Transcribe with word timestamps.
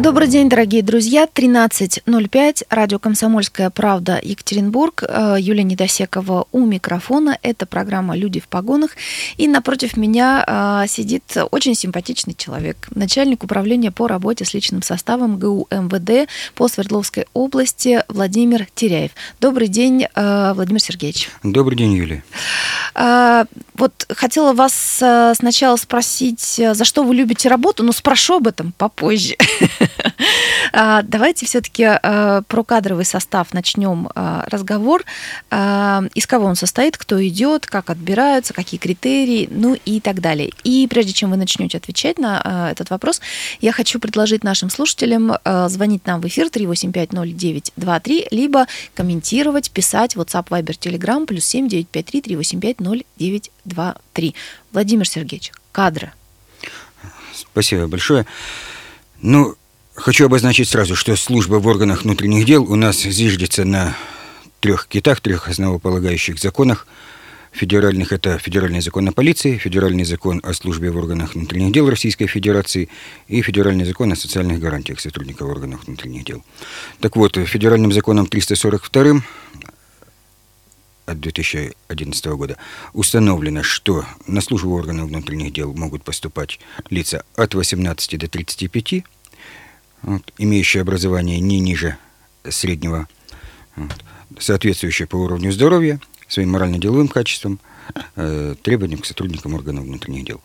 Добрый 0.00 0.28
день, 0.28 0.48
дорогие 0.48 0.84
друзья. 0.84 1.26
13.05. 1.26 2.66
Радио 2.70 3.00
«Комсомольская 3.00 3.68
правда» 3.68 4.20
Екатеринбург. 4.22 5.02
Э, 5.02 5.34
Юлия 5.40 5.64
Недосекова 5.64 6.46
у 6.52 6.64
микрофона. 6.64 7.36
Это 7.42 7.66
программа 7.66 8.16
«Люди 8.16 8.38
в 8.38 8.46
погонах». 8.46 8.92
И 9.38 9.48
напротив 9.48 9.96
меня 9.96 10.44
э, 10.46 10.86
сидит 10.86 11.24
очень 11.50 11.74
симпатичный 11.74 12.34
человек. 12.34 12.86
Начальник 12.94 13.42
управления 13.42 13.90
по 13.90 14.06
работе 14.06 14.44
с 14.44 14.54
личным 14.54 14.82
составом 14.82 15.36
ГУ 15.36 15.66
МВД 15.72 16.30
по 16.54 16.68
Свердловской 16.68 17.26
области 17.34 18.04
Владимир 18.06 18.68
Теряев. 18.76 19.10
Добрый 19.40 19.66
день, 19.66 20.06
э, 20.14 20.52
Владимир 20.54 20.80
Сергеевич. 20.80 21.28
Добрый 21.42 21.76
день, 21.76 21.94
Юлия. 21.94 22.22
Вот 23.74 24.06
хотела 24.10 24.52
вас 24.54 24.72
сначала 25.36 25.76
спросить, 25.76 26.40
за 26.40 26.84
что 26.84 27.04
вы 27.04 27.14
любите 27.14 27.48
работу, 27.48 27.82
но 27.82 27.92
спрошу 27.92 28.36
об 28.36 28.48
этом 28.48 28.72
попозже. 28.76 29.36
А, 30.70 31.02
давайте 31.02 31.46
все-таки 31.46 31.84
а, 31.84 32.42
про 32.42 32.62
кадровый 32.62 33.06
состав 33.06 33.54
начнем 33.54 34.10
а, 34.14 34.44
разговор. 34.50 35.02
Из 35.50 36.26
кого 36.26 36.46
он 36.46 36.56
состоит, 36.56 36.98
кто 36.98 37.26
идет, 37.26 37.66
как 37.66 37.88
отбираются, 37.88 38.52
какие 38.52 38.78
критерии, 38.78 39.48
ну 39.50 39.76
и 39.86 40.00
так 40.00 40.20
далее. 40.20 40.52
И 40.64 40.86
прежде 40.88 41.12
чем 41.14 41.30
вы 41.30 41.36
начнете 41.36 41.78
отвечать 41.78 42.18
на 42.18 42.68
этот 42.70 42.90
вопрос, 42.90 43.20
я 43.60 43.72
хочу 43.72 43.98
предложить 43.98 44.44
нашим 44.44 44.68
слушателям 44.68 45.32
звонить 45.68 46.06
нам 46.06 46.20
в 46.20 46.26
эфир 46.26 46.48
3850923, 46.48 48.28
либо 48.30 48.66
комментировать, 48.94 49.70
писать 49.70 50.16
WhatsApp, 50.16 50.48
Viber, 50.48 50.78
Telegram, 50.78 51.26
плюс 51.26 51.44
7953 51.46 52.22
385 52.22 52.80
0923. 52.80 54.34
Владимир 54.72 55.08
Сергеевич, 55.08 55.52
кадры. 55.72 56.12
Спасибо 57.34 57.86
большое. 57.86 58.26
Ну, 59.20 59.56
Хочу 59.98 60.26
обозначить 60.26 60.68
сразу, 60.68 60.94
что 60.94 61.16
служба 61.16 61.56
в 61.56 61.66
органах 61.66 62.04
внутренних 62.04 62.44
дел 62.46 62.62
у 62.62 62.76
нас 62.76 63.02
зиждется 63.02 63.64
на 63.64 63.96
трех 64.60 64.86
китах, 64.86 65.20
трех 65.20 65.48
основополагающих 65.48 66.38
законах. 66.38 66.86
Федеральных– 67.50 68.12
это 68.12 68.38
Федеральный 68.38 68.80
закон 68.80 69.08
о 69.08 69.12
полиции, 69.12 69.56
Федеральный 69.56 70.04
закон 70.04 70.40
о 70.44 70.54
службе 70.54 70.92
в 70.92 70.96
органах 70.96 71.34
внутренних 71.34 71.72
дел 71.72 71.90
Российской 71.90 72.28
Федерации 72.28 72.88
и 73.26 73.42
Федеральный 73.42 73.84
закон 73.84 74.12
о 74.12 74.16
социальных 74.16 74.60
гарантиях 74.60 75.00
сотрудников 75.00 75.48
органов 75.48 75.84
внутренних 75.84 76.24
дел. 76.24 76.44
Так 77.00 77.16
вот, 77.16 77.36
Федеральным 77.36 77.92
законом 77.92 78.26
342 78.26 79.22
от 81.06 81.20
2011 81.20 82.26
года 82.26 82.56
установлено, 82.92 83.62
что 83.62 84.04
на 84.26 84.40
службу 84.42 84.74
органов 84.74 85.08
внутренних 85.08 85.52
дел 85.52 85.74
могут 85.74 86.04
поступать 86.04 86.60
лица 86.90 87.24
от 87.34 87.54
18 87.54 88.18
до 88.18 88.28
35 88.28 89.04
вот, 90.02 90.32
имеющие 90.38 90.80
образование 90.80 91.40
не 91.40 91.60
ниже 91.60 91.96
среднего, 92.48 93.08
вот, 93.76 94.04
соответствующее 94.38 95.06
по 95.08 95.16
уровню 95.16 95.52
здоровья, 95.52 96.00
своим 96.28 96.50
морально-деловым 96.50 97.08
качествам, 97.08 97.58
э, 98.16 98.54
требованиям 98.62 99.00
к 99.00 99.06
сотрудникам 99.06 99.54
органов 99.54 99.84
внутренних 99.84 100.24
дел. 100.24 100.40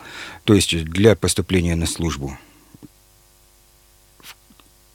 То 0.45 0.53
есть 0.53 0.83
для 0.85 1.15
поступления 1.15 1.75
на 1.75 1.85
службу 1.85 2.37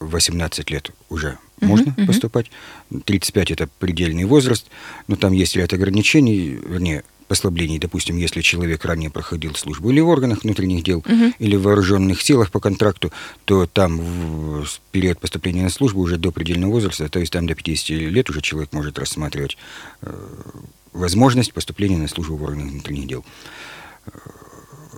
в 0.00 0.10
18 0.10 0.70
лет 0.70 0.90
уже 1.08 1.38
можно 1.60 1.90
uh-huh. 1.90 2.06
поступать, 2.06 2.50
35 3.04 3.50
это 3.50 3.68
предельный 3.78 4.24
возраст, 4.24 4.66
но 5.08 5.16
там 5.16 5.32
есть 5.32 5.56
ряд 5.56 5.72
ограничений, 5.72 6.50
вернее, 6.50 7.04
послаблений, 7.28 7.78
допустим, 7.78 8.16
если 8.16 8.40
человек 8.40 8.84
ранее 8.84 9.10
проходил 9.10 9.54
службу 9.54 9.90
или 9.90 10.00
в 10.00 10.08
органах 10.08 10.42
внутренних 10.42 10.82
дел, 10.82 10.98
угу. 10.98 11.32
или 11.38 11.56
в 11.56 11.62
вооруженных 11.62 12.22
силах 12.22 12.50
по 12.50 12.58
контракту, 12.58 13.12
то 13.44 13.66
там 13.66 14.00
в 14.00 14.80
период 14.90 15.20
поступления 15.20 15.62
на 15.62 15.70
службу 15.70 16.00
уже 16.00 16.16
до 16.16 16.32
предельного 16.32 16.72
возраста, 16.72 17.08
то 17.08 17.20
есть 17.20 17.32
там 17.32 17.46
до 17.46 17.54
50 17.54 17.90
лет 17.90 18.30
уже 18.30 18.40
человек 18.40 18.72
может 18.72 18.98
рассматривать 18.98 19.56
э, 20.02 20.12
возможность 20.92 21.52
поступления 21.52 21.98
на 21.98 22.08
службу 22.08 22.36
в 22.36 22.42
органах 22.42 22.70
внутренних 22.72 23.06
дел. 23.06 23.24
Э, 24.06 24.10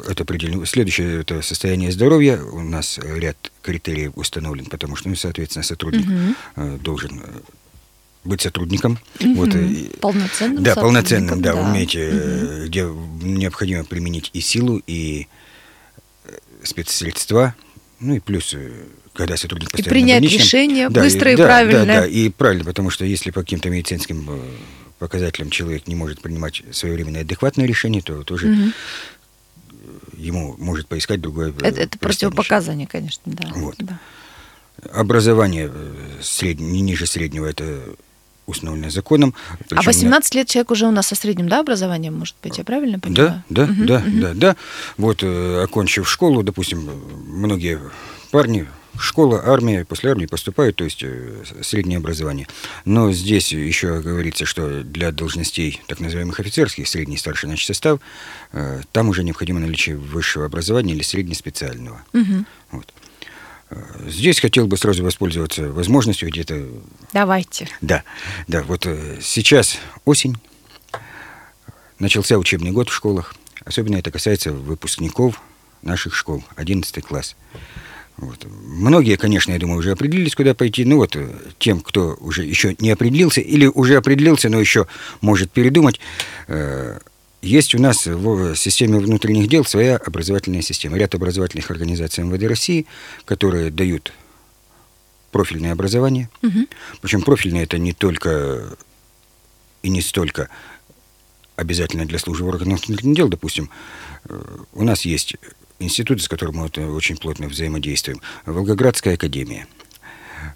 это 0.08 0.24
предельно. 0.24 0.64
Следующее 0.64 1.20
это 1.20 1.42
состояние 1.42 1.92
здоровья. 1.92 2.41
У 2.42 2.60
нас 2.60 2.98
ряд 3.02 3.36
критериев 3.60 4.12
установлен, 4.14 4.66
потому 4.66 4.97
что, 4.97 5.10
ну, 5.10 5.16
соответственно, 5.16 5.62
сотрудник 5.62 6.06
угу. 6.56 6.78
должен 6.78 7.22
быть 8.25 8.42
сотрудником. 8.42 8.98
Угу. 9.20 9.34
Вот, 9.34 9.50
полноценным 10.00 10.62
Да, 10.62 10.75
полноценным, 10.75 11.41
да, 11.41 11.54
да. 11.54 11.60
уметь, 11.60 11.97
угу. 11.97 12.66
где 12.66 12.82
необходимо 13.22 13.84
применить 13.84 14.31
и 14.32 14.41
силу, 14.41 14.82
и 14.86 15.26
э, 16.25 16.32
спецсредства, 16.62 17.54
ну 17.98 18.14
и 18.14 18.20
плюс 18.20 18.54
э, 18.54 18.70
когда 19.12 19.36
сотрудник 19.36 19.70
постоянно 19.70 19.88
И 19.88 19.91
принять 19.91 20.22
решение 20.22 20.88
да, 20.88 21.03
быстро 21.03 21.30
и, 21.30 21.34
и 21.34 21.36
да, 21.36 21.44
правильно. 21.44 21.86
Да, 21.86 22.00
да, 22.00 22.06
и 22.06 22.28
правильно, 22.28 22.64
потому 22.64 22.91
что 22.91 23.04
если 23.04 23.30
по 23.30 23.41
каким-то 23.41 23.70
медицинским 23.70 24.42
показателям 24.98 25.50
человек 25.50 25.86
не 25.88 25.94
может 25.94 26.20
принимать 26.20 26.62
своевременное 26.72 27.22
адекватное 27.22 27.66
решение, 27.66 28.03
то 28.03 28.22
тоже 28.22 28.48
угу. 28.48 28.72
ему 30.16 30.54
может 30.59 30.86
поискать 30.86 31.20
другое. 31.20 31.53
Это, 31.62 31.80
это 31.80 31.98
противопоказание, 31.98 32.86
конечно, 32.86 33.22
да. 33.26 33.48
Вот. 33.54 33.76
да. 33.78 33.98
Образование 34.92 35.70
сред... 36.22 36.60
не 36.60 36.80
ниже 36.80 37.06
среднего 37.06 37.47
это 37.47 37.82
установленное 38.50 38.90
законом. 38.90 39.34
Причем 39.68 39.80
а 39.80 39.82
18 39.82 40.34
лет 40.34 40.48
человек 40.48 40.70
уже 40.70 40.86
у 40.86 40.90
нас 40.90 41.08
со 41.08 41.14
средним 41.14 41.48
да, 41.48 41.60
образованием, 41.60 42.18
может 42.18 42.36
быть, 42.42 42.58
я 42.58 42.64
правильно 42.64 42.98
понимаю? 42.98 43.42
Да, 43.48 43.64
да, 43.66 43.72
угу, 43.72 43.84
да, 43.84 43.96
угу. 43.96 44.20
да, 44.20 44.32
да. 44.34 44.56
Вот, 44.96 45.22
э, 45.22 45.62
окончив 45.62 46.08
школу, 46.08 46.42
допустим, 46.42 46.90
многие 47.26 47.80
парни, 48.30 48.66
школа, 48.98 49.42
армия, 49.44 49.84
после 49.84 50.10
армии 50.10 50.26
поступают, 50.26 50.76
то 50.76 50.84
есть 50.84 51.02
э, 51.02 51.44
среднее 51.62 51.98
образование. 51.98 52.46
Но 52.84 53.12
здесь 53.12 53.52
еще 53.52 54.00
говорится, 54.00 54.46
что 54.46 54.82
для 54.82 55.12
должностей 55.12 55.80
так 55.86 56.00
называемых 56.00 56.40
офицерских, 56.40 56.88
средний 56.88 57.16
старший 57.16 57.48
значит, 57.48 57.66
состав, 57.66 58.00
э, 58.52 58.82
там 58.92 59.08
уже 59.08 59.24
необходимо 59.24 59.60
наличие 59.60 59.96
высшего 59.96 60.46
образования 60.46 60.94
или 60.94 61.02
среднеспециального. 61.02 62.02
Угу. 62.12 62.44
Вот. 62.72 62.92
Здесь 64.06 64.41
хотел 64.41 64.66
бы 64.66 64.76
сразу 64.76 65.04
воспользоваться 65.04 65.70
возможностью 65.70 66.28
где-то... 66.28 66.66
Давайте. 67.12 67.69
Да, 67.81 68.03
да, 68.48 68.62
вот 68.64 68.86
э, 68.86 69.19
сейчас 69.22 69.78
осень, 70.04 70.36
начался 72.00 72.36
учебный 72.36 72.72
год 72.72 72.88
в 72.88 72.94
школах. 72.94 73.34
Особенно 73.64 73.97
это 73.97 74.10
касается 74.10 74.53
выпускников 74.53 75.41
наших 75.82 76.16
школ, 76.16 76.42
11 76.56 77.04
класс. 77.04 77.36
Вот. 78.16 78.44
Многие, 78.44 79.16
конечно, 79.16 79.53
я 79.53 79.59
думаю, 79.59 79.78
уже 79.78 79.92
определились, 79.92 80.34
куда 80.34 80.54
пойти. 80.54 80.84
Ну 80.84 80.97
вот, 80.97 81.14
э, 81.16 81.28
тем, 81.59 81.80
кто 81.80 82.16
уже 82.20 82.44
еще 82.44 82.75
не 82.78 82.91
определился 82.91 83.41
или 83.41 83.66
уже 83.66 83.97
определился, 83.97 84.48
но 84.48 84.60
еще 84.60 84.86
может 85.20 85.53
передумать, 85.53 86.00
э, 86.48 86.98
есть 87.42 87.74
у 87.74 87.80
нас 87.80 88.06
в 88.06 88.54
системе 88.54 88.98
внутренних 88.98 89.48
дел 89.48 89.64
своя 89.64 89.96
образовательная 89.96 90.62
система. 90.62 90.98
Ряд 90.98 91.14
образовательных 91.14 91.70
организаций 91.70 92.24
МВД 92.24 92.44
России, 92.44 92.86
которые 93.24 93.70
дают 93.70 94.12
профильное 95.30 95.72
образование. 95.72 96.28
Угу. 96.42 96.66
Причем 97.00 97.22
профильное 97.22 97.62
это 97.62 97.78
не 97.78 97.92
только 97.92 98.76
и 99.82 99.88
не 99.88 100.02
столько 100.02 100.48
обязательно 101.56 102.06
для 102.06 102.18
службы 102.18 102.48
органов 102.48 102.86
внутренних 102.86 103.16
дел, 103.16 103.28
допустим, 103.28 103.70
э, 104.28 104.42
у 104.72 104.82
нас 104.82 105.02
есть 105.04 105.36
институты, 105.78 106.22
с 106.22 106.28
которыми 106.28 106.70
мы 106.74 106.94
очень 106.94 107.16
плотно 107.16 107.48
взаимодействуем. 107.48 108.20
Волгоградская 108.46 109.14
академия 109.14 109.66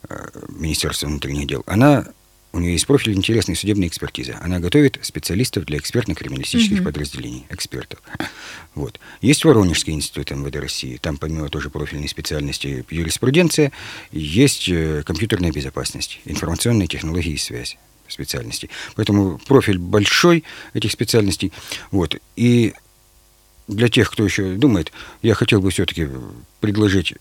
э, 0.09 0.28
Министерства 0.49 1.06
внутренних 1.06 1.47
дел. 1.47 1.62
Она 1.67 2.06
у 2.55 2.61
нее 2.61 2.73
есть 2.73 2.87
профиль 2.87 3.15
интересной 3.15 3.56
судебной 3.56 3.89
экспертизы. 3.89 4.37
Она 4.41 4.61
готовит 4.61 5.01
специалистов 5.03 5.65
для 5.67 5.79
экспертно-криминалистических 5.79 6.79
угу. 6.79 6.85
подразделений, 6.85 7.47
экспертов. 7.51 8.01
Вот. 8.75 8.99
Есть 9.21 9.45
Воронежский 9.45 9.93
институт 9.93 10.33
МВД 10.33 10.56
России. 10.56 10.97
Там 10.97 11.17
помимо 11.17 11.49
тоже 11.49 11.71
профильной 11.71 12.09
специальности 12.09 12.85
юриспруденция, 12.91 13.71
есть 14.11 14.69
э, 14.69 15.05
компьютерная 15.06 15.53
безопасность, 15.53 16.21
информационные 16.25 16.89
технологии 16.89 17.35
и 17.35 17.37
связь 17.37 17.77
специальностей. 18.09 18.71
Поэтому 18.97 19.39
профиль 19.47 19.79
большой 19.79 20.43
этих 20.73 20.91
специальностей. 20.91 21.53
Вот. 21.93 22.17
И 22.35 22.75
для 23.69 23.89
тех, 23.89 24.11
кто 24.11 24.25
еще 24.25 24.55
думает, 24.55 24.93
я 25.23 25.35
хотел 25.35 25.61
бы 25.61 25.71
все-таки 25.71 26.09
предложить 26.61 27.15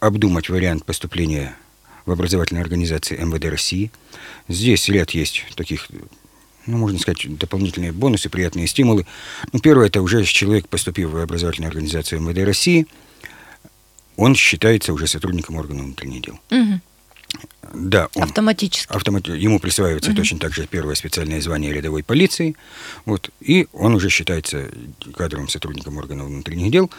обдумать 0.00 0.48
вариант 0.48 0.84
поступления 0.84 1.56
в 2.06 2.12
образовательной 2.12 2.62
организации 2.62 3.16
МВД 3.16 3.46
России. 3.46 3.90
Здесь 4.48 4.88
ряд 4.88 5.10
есть 5.10 5.44
таких 5.54 5.88
ну, 6.66 6.78
можно 6.78 6.98
сказать, 6.98 7.38
дополнительные 7.38 7.90
бонусы, 7.92 8.28
приятные 8.28 8.68
стимулы. 8.68 9.04
Ну, 9.52 9.58
первое, 9.58 9.88
это 9.88 10.00
уже 10.00 10.22
человек, 10.24 10.68
поступив 10.68 11.10
в 11.10 11.16
образовательную 11.16 11.68
организацию 11.68 12.20
МВД 12.20 12.38
России, 12.44 12.86
он 14.16 14.34
считается 14.36 14.92
уже 14.92 15.06
сотрудником 15.06 15.56
органов 15.56 15.86
внутренних 15.86 16.22
дел. 16.22 16.40
Угу. 16.50 16.80
Да, 17.74 18.08
он 18.14 18.24
Автоматически. 18.24 18.92
автомат... 18.92 19.26
ему 19.28 19.58
присваивается 19.58 20.10
Мгм. 20.10 20.18
точно 20.18 20.38
так 20.38 20.52
же 20.52 20.66
первое 20.66 20.94
специальное 20.94 21.40
звание 21.40 21.72
рядовой 21.72 22.02
полиции, 22.02 22.54
вот, 23.06 23.30
и 23.40 23.66
он 23.72 23.94
уже 23.94 24.10
считается 24.10 24.68
кадровым 25.16 25.48
сотрудником 25.48 25.96
органов 25.96 26.26
внутренних 26.26 26.70
дел. 26.70 26.90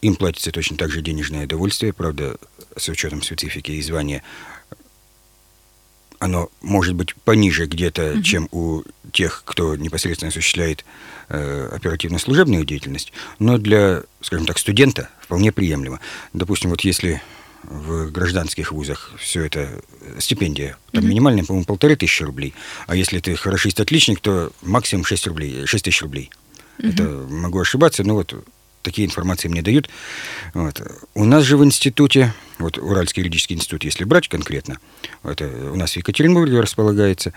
Им 0.00 0.16
платится 0.16 0.50
точно 0.50 0.76
так 0.76 0.90
же 0.90 1.02
денежное 1.02 1.44
удовольствие, 1.44 1.92
правда, 1.92 2.36
с 2.76 2.88
учетом 2.88 3.22
специфики 3.22 3.70
и 3.72 3.82
звания 3.82 4.22
оно 6.18 6.50
может 6.60 6.94
быть 6.94 7.14
пониже 7.16 7.66
где-то, 7.66 8.12
Мгм. 8.14 8.22
чем 8.22 8.48
у 8.52 8.82
тех, 9.12 9.42
кто 9.44 9.74
непосредственно 9.74 10.28
осуществляет 10.28 10.84
э, 11.28 11.68
оперативно-служебную 11.72 12.64
деятельность, 12.64 13.12
но 13.40 13.58
для, 13.58 14.02
скажем 14.20 14.46
так, 14.46 14.58
студента 14.58 15.08
вполне 15.20 15.50
приемлемо. 15.50 15.98
Допустим, 16.32 16.70
вот 16.70 16.82
если 16.82 17.20
в 17.64 18.10
гражданских 18.10 18.70
вузах 18.70 19.12
все 19.18 19.44
это 19.46 19.60
э, 20.00 20.20
стипендия, 20.20 20.76
там 20.92 21.02
Мгм. 21.02 21.10
минимальная, 21.10 21.44
по-моему, 21.44 21.64
полторы 21.64 21.96
тысячи 21.96 22.22
рублей, 22.22 22.54
а 22.86 22.94
если 22.94 23.18
ты 23.18 23.34
хорошист-отличник, 23.34 24.20
то 24.20 24.52
максимум 24.62 25.04
6 25.04 25.26
рублей, 25.26 25.66
6 25.66 25.84
тысяч 25.84 26.02
рублей. 26.02 26.30
Это 26.78 27.02
могу 27.02 27.58
ошибаться, 27.60 28.04
но 28.04 28.14
вот 28.14 28.32
такие 28.82 29.06
информации 29.06 29.48
мне 29.48 29.62
дают. 29.62 29.88
Вот. 30.54 30.82
У 31.14 31.24
нас 31.24 31.44
же 31.44 31.56
в 31.56 31.64
институте, 31.64 32.34
вот 32.62 32.78
Уральский 32.78 33.20
юридический 33.20 33.56
институт, 33.56 33.84
если 33.84 34.04
брать 34.04 34.28
конкретно, 34.28 34.78
это 35.22 35.46
у 35.72 35.76
нас 35.76 35.92
в 35.92 35.96
Екатеринбурге 35.96 36.60
располагается, 36.60 37.32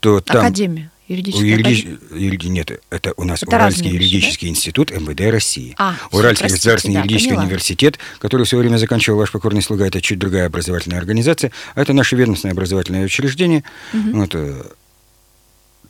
то 0.00 0.20
там... 0.20 0.38
Академия. 0.38 0.90
У 1.06 1.12
Юридическая 1.12 1.98
юриди- 2.12 2.48
Нет, 2.48 2.80
это 2.88 3.12
у 3.18 3.24
нас 3.24 3.42
Это 3.42 3.56
Уральский 3.56 3.90
юридический 3.90 4.48
институт 4.48 4.90
МВД 4.90 5.20
России. 5.30 5.74
А, 5.76 5.96
Уральский 6.12 6.44
простите, 6.44 6.54
государственный 6.54 6.94
да, 6.94 7.00
юридический 7.00 7.30
поняла. 7.32 7.44
университет, 7.44 7.98
который 8.20 8.46
в 8.46 8.48
свое 8.48 8.62
время 8.62 8.78
заканчивал 8.78 9.18
ваш 9.18 9.30
покорный 9.30 9.60
слуга, 9.60 9.86
это 9.86 10.00
чуть 10.00 10.18
другая 10.18 10.46
образовательная 10.46 10.98
организация, 10.98 11.52
а 11.74 11.82
это 11.82 11.92
наше 11.92 12.16
ведомственное 12.16 12.54
образовательное 12.54 13.04
учреждение. 13.04 13.64
Мгм. 13.92 14.18
Вот, 14.18 14.34
э, 14.34 14.62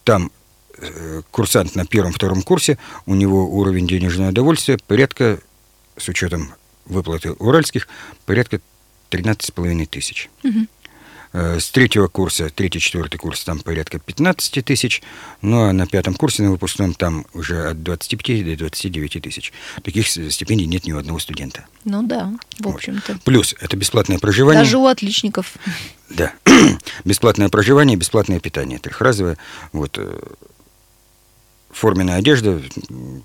там 0.03 0.33
э, 0.79 1.23
курсант 1.31 1.77
на 1.77 1.87
первом-втором 1.87 2.43
курсе, 2.43 2.77
у 3.07 3.15
него 3.15 3.49
уровень 3.49 3.87
денежного 3.87 4.31
удовольствия 4.31 4.79
порядка, 4.85 5.39
с 5.97 6.09
учетом 6.09 6.55
выплаты 6.87 7.33
уральских, 7.33 7.89
порядка 8.27 8.61
13,5 9.11 9.87
тысяч. 9.87 10.29
Э, 11.33 11.59
С 11.59 11.69
третьего 11.71 12.07
курса, 12.07 12.49
третий, 12.49 12.79
четвертый 12.79 13.17
курс, 13.19 13.43
там 13.43 13.59
порядка 13.59 13.99
15 13.99 14.65
тысяч, 14.65 15.03
ну 15.43 15.65
а 15.65 15.73
на 15.73 15.87
пятом 15.89 16.15
курсе, 16.15 16.45
на 16.45 16.53
выпускном, 16.53 16.95
там 16.95 17.27
уже 17.35 17.71
от 17.71 17.83
25 17.83 18.45
до 18.45 18.57
29 18.57 19.21
тысяч. 19.23 19.53
Таких 19.83 20.07
стипендий 20.09 20.67
нет 20.67 20.85
ни 20.87 20.93
у 20.93 20.99
одного 20.99 21.19
студента. 21.19 21.67
Ну 21.85 22.05
да, 22.05 22.33
в 22.61 22.63
Вот. 22.65 22.77
общем-то. 22.77 23.19
Плюс 23.25 23.55
это 23.59 23.77
бесплатное 23.77 24.19
проживание. 24.21 24.63
Даже 24.63 24.79
у 24.79 24.87
отличников. 24.87 25.55
Да. 26.09 26.33
бесплатное 27.05 27.49
проживание, 27.49 27.97
бесплатное 27.97 28.39
питание. 28.39 28.79
Трехразовое. 28.79 29.37
Вот. 29.73 29.99
Форменная 31.75 32.17
одежда, 32.17 32.63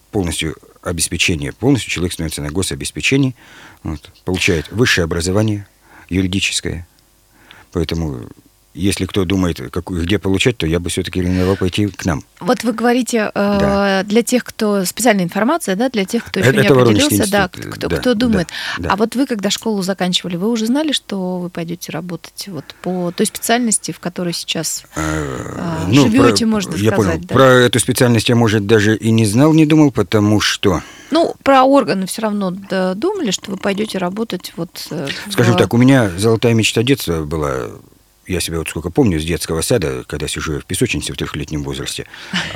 полностью 0.09 0.55
обеспечение. 0.81 1.53
Полностью 1.53 1.91
человек 1.91 2.13
становится 2.13 2.41
на 2.41 2.49
гособеспечении. 2.49 3.35
Вот. 3.83 4.11
Получает 4.25 4.71
высшее 4.71 5.05
образование, 5.05 5.67
юридическое. 6.09 6.87
Поэтому, 7.71 8.27
если 8.79 9.05
кто 9.05 9.25
думает, 9.25 9.59
какую, 9.71 10.03
где 10.03 10.17
получать, 10.19 10.57
то 10.57 10.65
я 10.67 10.79
бы 10.79 10.89
все-таки 10.89 11.19
рекомендовал 11.21 11.55
пойти 11.57 11.87
к 11.87 12.05
нам. 12.05 12.23
Вот 12.39 12.63
вы 12.63 12.71
говорите, 12.73 13.31
э, 13.33 13.57
Да. 13.59 14.03
для 14.05 14.23
тех, 14.23 14.43
кто... 14.43 14.85
Специальная 14.85 15.23
информация, 15.25 15.75
да, 15.75 15.89
для 15.89 16.05
тех, 16.05 16.23
кто 16.23 16.39
еще 16.39 16.49
Это- 16.49 16.59
не 16.59 16.65
это 16.65 16.81
определился, 16.81 17.29
да, 17.31 17.47
кто, 17.49 17.87
да, 17.89 17.97
кто 17.97 18.13
думает. 18.13 18.47
да, 18.77 18.83
да. 18.83 18.93
А 18.93 18.95
вот 18.95 19.15
вы, 19.15 19.25
когда 19.25 19.49
школу 19.49 19.81
заканчивали, 19.81 20.35
вы 20.37 20.49
уже 20.49 20.65
знали, 20.67 20.91
что 20.93 21.39
вы 21.39 21.49
пойдете 21.49 21.91
работать 21.91 22.45
вот 22.47 22.63
по 22.81 23.11
той 23.11 23.25
специальности, 23.25 23.91
в 23.91 23.99
которой 23.99 24.33
сейчас 24.33 24.83
А, 24.95 25.85
А, 25.87 25.93
живете, 25.93 26.45
можно 26.45 26.75
я 26.75 26.91
сказать, 26.91 26.95
понял. 27.13 27.25
да. 27.27 27.33
Про 27.35 27.43
эту 27.45 27.79
специальность 27.79 28.29
я, 28.29 28.35
может, 28.35 28.65
даже 28.65 28.95
и 28.95 29.11
не 29.11 29.25
знал, 29.25 29.53
не 29.53 29.65
думал, 29.65 29.91
потому 29.91 30.39
что 30.39 30.81
Ну, 31.11 31.33
про 31.43 31.63
органы 31.63 32.05
все 32.05 32.21
равно 32.21 32.51
думали, 32.51 33.31
что 33.31 33.51
вы 33.51 33.57
пойдете 33.57 33.97
работать 33.97 34.53
вот... 34.55 34.69
э, 34.91 35.07
Скажем 35.31 35.55
в- 35.55 35.57
так, 35.57 35.73
у 35.73 35.77
меня 35.77 36.09
золотая 36.17 36.53
мечта 36.53 36.83
детства 36.83 37.23
была, 37.25 37.69
я 38.29 38.39
себя 38.39 38.59
вот 38.59 38.69
сколько 38.69 38.89
помню, 38.91 39.19
с 39.19 39.25
детского 39.25 39.61
сада, 39.61 40.03
когда 40.07 40.27
сижу 40.27 40.59
в 40.59 40.65
песочнице 40.65 41.13
в 41.13 41.17
трехлетнем 41.17 41.63
возрасте, 41.63 42.05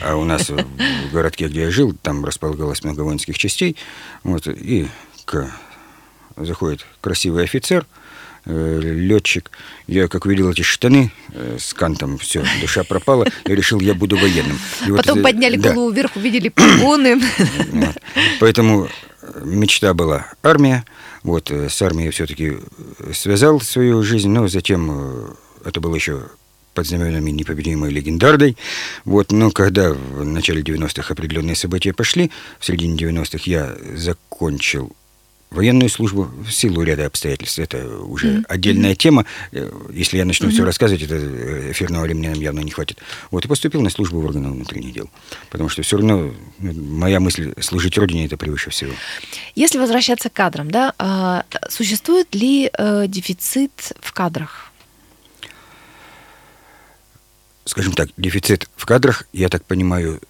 а 0.04 0.16
у 0.16 0.24
нас 0.24 0.50
в 0.50 1.12
городке, 1.12 1.48
где 1.48 1.62
я 1.64 1.72
жил, 1.72 1.96
там 2.02 2.24
располагалось 2.24 2.84
много 2.84 3.02
воинских 3.02 3.38
частей, 3.38 3.76
вот, 4.24 4.48
и 4.48 4.88
к- 5.26 5.52
заходит 6.38 6.86
красивый 7.02 7.44
офицер, 7.44 7.86
летчик. 8.46 9.52
Я, 9.88 10.08
как 10.08 10.26
увидел 10.26 10.52
эти 10.52 10.64
штаны 10.64 11.12
э, 11.32 11.58
с 11.60 11.74
кантом, 11.74 12.18
все, 12.18 12.44
душа 12.60 12.84
пропала, 12.84 13.26
я 13.46 13.56
решил, 13.56 13.80
я 13.80 13.94
буду 13.94 14.18
военным. 14.18 14.60
И 14.86 14.92
вот, 14.92 14.98
Потом 14.98 15.20
э, 15.20 15.24
подняли 15.24 15.56
да. 15.56 15.74
голову 15.74 15.92
вверх, 15.92 16.16
увидели 16.18 16.50
погоны. 16.50 17.22
Вот. 17.72 17.98
Поэтому 18.42 18.90
э, 19.22 19.42
мечта 19.46 19.94
была 19.94 20.28
армия. 20.44 20.84
Вот 21.24 21.52
э, 21.52 21.70
с 21.70 21.82
армией 21.82 22.10
все-таки 22.12 22.58
связал 23.14 23.62
свою 23.62 24.04
жизнь, 24.04 24.30
но 24.30 24.50
затем 24.50 24.90
э, 24.92 25.34
это 25.66 25.80
было 25.82 25.96
еще 25.96 26.28
под 26.74 26.88
знаменами 26.88 27.30
непобедимой 27.32 27.92
легендарной. 27.92 28.58
Вот, 29.06 29.32
но 29.32 29.52
когда 29.52 29.94
в 29.94 30.26
начале 30.26 30.62
90-х 30.64 31.14
определенные 31.14 31.56
события 31.56 31.94
пошли, 31.94 32.32
в 32.60 32.66
середине 32.66 32.96
90-х 32.98 33.44
я 33.46 33.76
закончил 33.96 34.92
военную 35.52 35.88
службу 35.90 36.24
в 36.44 36.50
силу 36.52 36.82
ряда 36.82 37.06
обстоятельств. 37.06 37.60
Это 37.60 37.88
уже 38.00 38.28
Мгм. 38.28 38.46
отдельная 38.50 38.96
тема. 38.96 39.26
Э, 39.52 39.70
Если 39.92 40.18
я 40.18 40.26
начну 40.26 40.50
все 40.50 40.62
Мгм. 40.62 40.66
рассказывать, 40.66 41.04
это 41.04 41.14
э, 41.16 41.72
эфирного 41.74 42.06
времени 42.06 42.28
нам 42.30 42.42
явно 42.42 42.62
не 42.62 42.72
хватит. 42.72 42.98
Вот, 43.30 43.46
и 43.46 43.48
поступил 43.48 43.82
на 43.82 43.92
службу 43.92 44.20
в 44.20 44.26
органы 44.26 44.50
внутренних 44.52 44.94
дел. 44.94 45.12
Потому 45.52 45.70
что 45.70 45.84
все 45.84 45.98
равно 45.98 46.34
ну, 46.58 46.74
моя 46.74 47.20
мысль 47.20 47.54
служить 47.62 47.96
Родине 48.00 48.26
это 48.26 48.36
превыше 48.36 48.72
всего. 48.72 48.94
Если 49.54 49.78
возвращаться 49.78 50.32
к 50.32 50.34
кадрам, 50.34 50.72
да, 50.72 50.96
а, 50.98 51.44
существует 51.70 52.34
ли 52.34 52.72
э, 52.76 53.06
дефицит 53.08 53.94
в 54.02 54.12
кадрах? 54.12 54.72
Скажем 57.66 57.94
так, 57.94 58.10
дефицит 58.18 58.70
в 58.76 58.86
кадрах, 58.86 59.24
я 59.32 59.48
так 59.50 59.64
понимаю, 59.66 60.22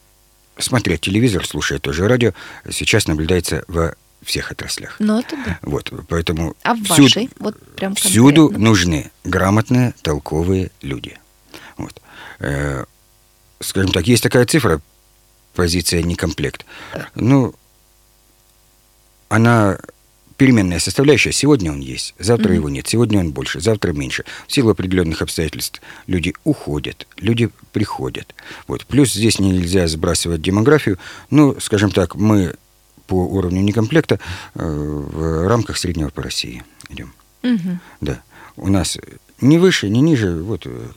смотря 0.57 0.97
телевизор, 0.97 1.45
слушая 1.47 1.79
тоже 1.79 2.07
радио, 2.07 2.33
сейчас 2.69 3.07
наблюдается 3.07 3.63
во 3.67 3.95
всех 4.21 4.51
отраслях. 4.51 4.95
Ну, 4.99 5.19
это 5.19 5.35
да. 5.45 5.59
Вот, 5.63 5.91
поэтому 6.07 6.55
А 6.63 6.75
в 6.75 6.83
всюду- 6.83 7.01
вашей? 7.03 7.29
Вот 7.39 7.59
прям 7.75 7.95
Всюду 7.95 8.49
нужны 8.51 9.11
грамотные, 9.23 9.93
толковые 10.01 10.71
люди. 10.81 11.17
Вот. 11.77 12.01
Э, 12.39 12.85
скажем 13.59 13.91
так, 13.91 14.07
есть 14.07 14.23
такая 14.23 14.45
цифра, 14.45 14.79
позиция 15.55 16.03
некомплект. 16.03 16.65
Ну, 17.15 17.53
она 19.29 19.79
переменная 20.43 20.79
составляющая. 20.79 21.31
Сегодня 21.31 21.71
он 21.71 21.79
есть, 21.79 22.15
завтра 22.19 22.49
Мгм. 22.49 22.55
его 22.55 22.69
нет, 22.69 22.85
сегодня 22.85 23.19
он 23.19 23.31
больше, 23.31 23.61
завтра 23.61 23.93
меньше. 23.93 24.25
В 24.45 24.51
силу 24.51 24.71
определенных 24.71 25.21
обстоятельств 25.21 25.81
люди 26.05 26.33
уходят, 26.43 27.07
люди 27.15 27.49
приходят. 27.71 28.35
Вот. 28.67 28.85
Плюс 28.85 29.13
здесь 29.13 29.39
нельзя 29.39 29.87
сбрасывать 29.87 30.41
демографию. 30.41 30.99
Ну, 31.29 31.55
скажем 31.61 31.91
так, 31.91 32.15
мы 32.15 32.55
по 33.07 33.25
уровню 33.25 33.61
некомплекта 33.61 34.19
э, 34.55 34.65
в 34.65 35.47
рамках 35.47 35.77
среднего 35.77 36.09
по 36.09 36.21
России 36.21 36.61
идем. 36.89 37.13
Мгм. 37.41 37.79
Да. 38.01 38.21
У 38.57 38.67
нас 38.67 38.97
не 39.39 39.57
выше, 39.57 39.87
не 39.87 40.01
ниже. 40.01 40.35
Вот 40.43 40.63
э, 40.65 40.87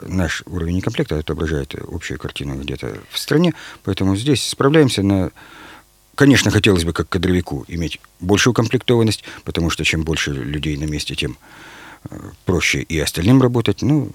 наш 0.00 0.44
уровень 0.46 0.76
некомплекта 0.76 1.18
отображает 1.18 1.74
общую 1.74 2.18
картину 2.18 2.54
где-то 2.58 2.96
в 3.10 3.18
стране. 3.18 3.52
Поэтому 3.82 4.16
здесь 4.16 4.48
справляемся 4.48 5.02
на... 5.02 5.30
Конечно, 6.14 6.50
хотелось 6.50 6.84
бы, 6.84 6.92
как 6.92 7.08
кадровику, 7.08 7.64
иметь 7.68 8.00
большую 8.20 8.52
укомплектованность, 8.52 9.24
потому 9.44 9.70
что 9.70 9.84
чем 9.84 10.02
больше 10.02 10.32
людей 10.32 10.76
на 10.76 10.84
месте, 10.84 11.14
тем 11.14 11.36
э, 12.10 12.16
проще 12.44 12.82
и 12.82 12.98
остальным 12.98 13.42
работать. 13.42 13.82
Ну, 13.82 14.10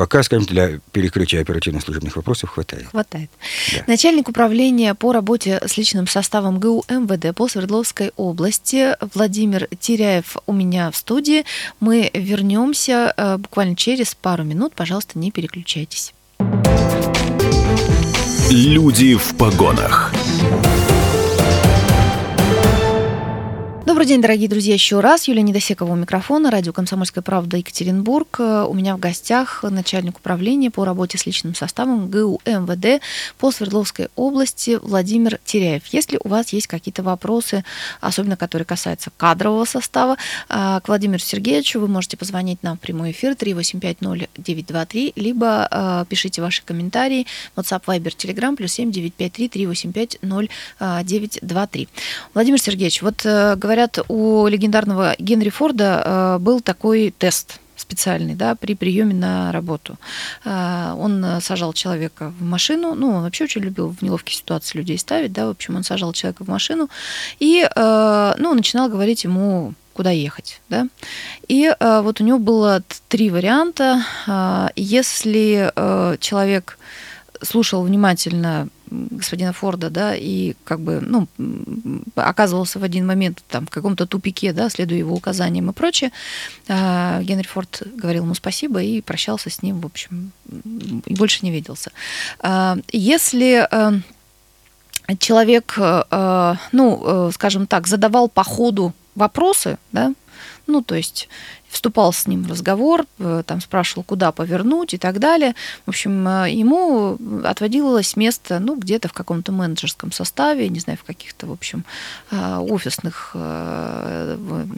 пока, 0.00 0.22
скажем, 0.22 0.46
для 0.46 0.80
перекрытия 0.92 1.42
оперативно-служебных 1.42 2.16
вопросов 2.16 2.50
хватает. 2.50 2.86
Хватает. 2.86 3.28
Да. 3.74 3.84
Начальник 3.86 4.28
управления 4.28 4.94
по 4.94 5.12
работе 5.12 5.60
с 5.66 5.76
личным 5.76 6.06
составом 6.06 6.58
ГУ 6.58 6.84
МВД 6.88 7.36
по 7.36 7.48
Свердловской 7.48 8.12
области 8.16 8.96
Владимир 9.14 9.68
Теряев 9.78 10.36
у 10.46 10.52
меня 10.52 10.90
в 10.90 10.96
студии. 10.96 11.44
Мы 11.80 12.10
вернемся 12.14 13.12
э, 13.16 13.36
буквально 13.36 13.76
через 13.76 14.14
пару 14.14 14.44
минут. 14.44 14.74
Пожалуйста, 14.74 15.18
не 15.18 15.30
переключайтесь. 15.30 16.14
Добрый 23.90 24.06
день, 24.06 24.22
дорогие 24.22 24.48
друзья, 24.48 24.72
еще 24.72 25.00
раз. 25.00 25.26
Юлия 25.26 25.42
Недосекова 25.42 25.90
у 25.90 25.96
микрофона, 25.96 26.52
радио 26.52 26.72
«Комсомольская 26.72 27.22
правда» 27.22 27.56
Екатеринбург. 27.56 28.38
У 28.38 28.72
меня 28.72 28.96
в 28.96 29.00
гостях 29.00 29.64
начальник 29.64 30.18
управления 30.18 30.70
по 30.70 30.84
работе 30.84 31.18
с 31.18 31.26
личным 31.26 31.56
составом 31.56 32.08
ГУ 32.08 32.40
МВД 32.46 33.02
по 33.38 33.50
Свердловской 33.50 34.06
области 34.14 34.78
Владимир 34.80 35.40
Теряев. 35.44 35.86
Если 35.86 36.20
у 36.22 36.28
вас 36.28 36.52
есть 36.52 36.68
какие-то 36.68 37.02
вопросы, 37.02 37.64
особенно 38.00 38.36
которые 38.36 38.64
касаются 38.64 39.10
кадрового 39.16 39.64
состава, 39.64 40.16
а, 40.48 40.78
к 40.78 40.86
Владимиру 40.86 41.18
Сергеевичу 41.18 41.80
вы 41.80 41.88
можете 41.88 42.16
позвонить 42.16 42.62
нам 42.62 42.76
в 42.76 42.80
прямой 42.80 43.10
эфир 43.10 43.32
3850923, 43.32 45.14
либо 45.16 45.66
а, 45.68 46.04
пишите 46.04 46.40
ваши 46.40 46.62
комментарии 46.64 47.26
WhatsApp, 47.56 47.82
Viber, 47.86 48.14
Telegram, 48.16 48.54
плюс 48.54 48.70
7953 48.74 49.48
385 49.48 50.18
0923. 50.78 51.88
Владимир 52.34 52.60
Сергеевич, 52.60 53.02
вот 53.02 53.26
э, 53.26 53.56
говорят, 53.80 53.98
у 54.08 54.46
легендарного 54.46 55.14
Генри 55.18 55.48
Форда 55.50 56.02
э, 56.04 56.38
был 56.38 56.60
такой 56.60 57.14
тест 57.16 57.60
специальный, 57.76 58.34
да, 58.34 58.54
при 58.54 58.74
приеме 58.74 59.14
на 59.14 59.52
работу. 59.52 59.96
Э, 60.44 60.94
он 60.98 61.24
сажал 61.40 61.72
человека 61.72 62.32
в 62.38 62.42
машину, 62.42 62.94
ну, 62.94 63.10
он 63.10 63.22
вообще 63.22 63.44
очень 63.44 63.62
любил 63.62 63.88
в 63.88 64.02
неловкие 64.02 64.36
ситуации 64.36 64.78
людей 64.78 64.98
ставить, 64.98 65.32
да, 65.32 65.46
в 65.46 65.50
общем, 65.50 65.76
он 65.76 65.82
сажал 65.82 66.12
человека 66.12 66.44
в 66.44 66.48
машину 66.48 66.88
и, 67.38 67.66
ну, 67.76 68.54
начинал 68.54 68.88
говорить 68.88 69.24
ему, 69.24 69.74
куда 69.94 70.10
ехать, 70.10 70.60
да. 70.68 70.86
И 71.48 71.74
вот 71.80 72.20
у 72.20 72.24
него 72.24 72.38
было 72.38 72.82
три 73.08 73.30
варианта. 73.30 74.02
Если 74.76 75.72
человек 76.20 76.78
слушал 77.42 77.82
внимательно 77.82 78.68
господина 78.90 79.52
Форда, 79.52 79.90
да, 79.90 80.14
и 80.14 80.54
как 80.64 80.80
бы, 80.80 81.00
ну, 81.00 81.28
оказывался 82.14 82.78
в 82.78 82.84
один 82.84 83.06
момент 83.06 83.42
там 83.48 83.66
в 83.66 83.70
каком-то 83.70 84.06
тупике, 84.06 84.52
да, 84.52 84.68
следуя 84.68 84.98
его 84.98 85.14
указаниям 85.14 85.70
и 85.70 85.72
прочее, 85.72 86.10
а, 86.68 87.22
Генри 87.22 87.46
Форд 87.46 87.82
говорил 87.94 88.24
ему 88.24 88.34
спасибо 88.34 88.82
и 88.82 89.00
прощался 89.00 89.50
с 89.50 89.62
ним, 89.62 89.80
в 89.80 89.86
общем, 89.86 90.32
и 91.06 91.14
больше 91.14 91.40
не 91.42 91.50
виделся. 91.50 91.92
А, 92.40 92.78
если 92.92 93.66
э, 93.70 94.00
человек, 95.18 95.74
э, 95.78 96.54
ну, 96.72 97.02
э, 97.02 97.30
скажем 97.32 97.66
так, 97.66 97.86
задавал 97.86 98.28
по 98.28 98.44
ходу 98.44 98.92
вопросы, 99.14 99.78
да, 99.92 100.12
ну, 100.66 100.82
то 100.82 100.94
есть 100.94 101.28
вступал 101.70 102.12
с 102.12 102.26
ним 102.26 102.42
в 102.42 102.50
разговор, 102.50 103.06
э, 103.18 103.42
там 103.46 103.60
спрашивал, 103.60 104.02
куда 104.02 104.32
повернуть 104.32 104.94
и 104.94 104.98
так 104.98 105.18
далее. 105.18 105.54
В 105.86 105.90
общем, 105.90 106.26
э, 106.26 106.50
ему 106.50 107.16
отводилось 107.44 108.16
место, 108.16 108.58
ну, 108.58 108.76
где-то 108.76 109.08
в 109.08 109.12
каком-то 109.12 109.52
менеджерском 109.52 110.12
составе, 110.12 110.68
не 110.68 110.80
знаю, 110.80 110.98
в 110.98 111.04
каких-то, 111.04 111.46
в 111.46 111.52
общем, 111.52 111.84
э, 112.30 112.56
офисных 112.58 113.36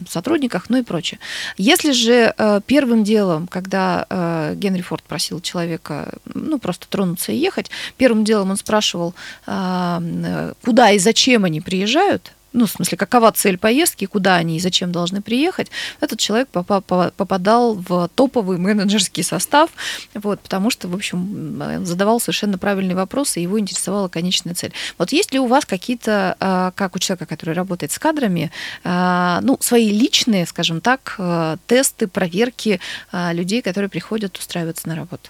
сотрудниках, 0.09 0.69
ну 0.69 0.77
и 0.77 0.83
прочее. 0.83 1.19
Если 1.57 1.91
же 1.91 2.33
первым 2.67 3.03
делом, 3.03 3.47
когда 3.47 4.53
Генри 4.55 4.81
Форд 4.81 5.03
просил 5.03 5.39
человека, 5.41 6.13
ну, 6.25 6.59
просто 6.59 6.87
тронуться 6.87 7.31
и 7.31 7.37
ехать, 7.37 7.71
первым 7.97 8.23
делом 8.23 8.51
он 8.51 8.57
спрашивал, 8.57 9.13
куда 9.45 10.91
и 10.91 10.99
зачем 10.99 11.45
они 11.45 11.61
приезжают, 11.61 12.33
ну, 12.53 12.65
в 12.65 12.71
смысле, 12.71 12.97
какова 12.97 13.31
цель 13.31 13.57
поездки, 13.57 14.05
куда 14.05 14.35
они 14.35 14.57
и 14.57 14.59
зачем 14.59 14.91
должны 14.91 15.21
приехать, 15.21 15.69
этот 15.99 16.19
человек 16.19 16.47
попадал 16.49 17.75
в 17.75 18.09
топовый 18.15 18.57
менеджерский 18.57 19.23
состав, 19.23 19.69
вот, 20.13 20.39
потому 20.39 20.69
что, 20.69 20.87
в 20.87 20.95
общем, 20.95 21.83
задавал 21.83 22.19
совершенно 22.19 22.57
правильные 22.57 22.95
вопросы, 22.95 23.39
и 23.39 23.43
его 23.43 23.59
интересовала 23.59 24.07
конечная 24.07 24.53
цель. 24.53 24.71
Вот 24.97 25.11
есть 25.11 25.33
ли 25.33 25.39
у 25.39 25.47
вас 25.47 25.65
какие-то, 25.65 26.35
а, 26.39 26.71
как 26.75 26.95
у 26.95 26.99
человека, 26.99 27.25
который 27.25 27.55
работает 27.55 27.91
с 27.91 27.99
кадрами, 27.99 28.51
а, 28.83 29.39
ну, 29.41 29.57
свои 29.59 29.89
личные, 29.89 30.45
скажем 30.45 30.79
так, 30.81 31.15
а, 31.17 31.57
тесты, 31.67 32.07
проверки 32.07 32.79
людей, 33.11 33.61
которые 33.61 33.89
приходят 33.89 34.37
устраиваться 34.37 34.87
на 34.87 34.95
работу? 34.95 35.29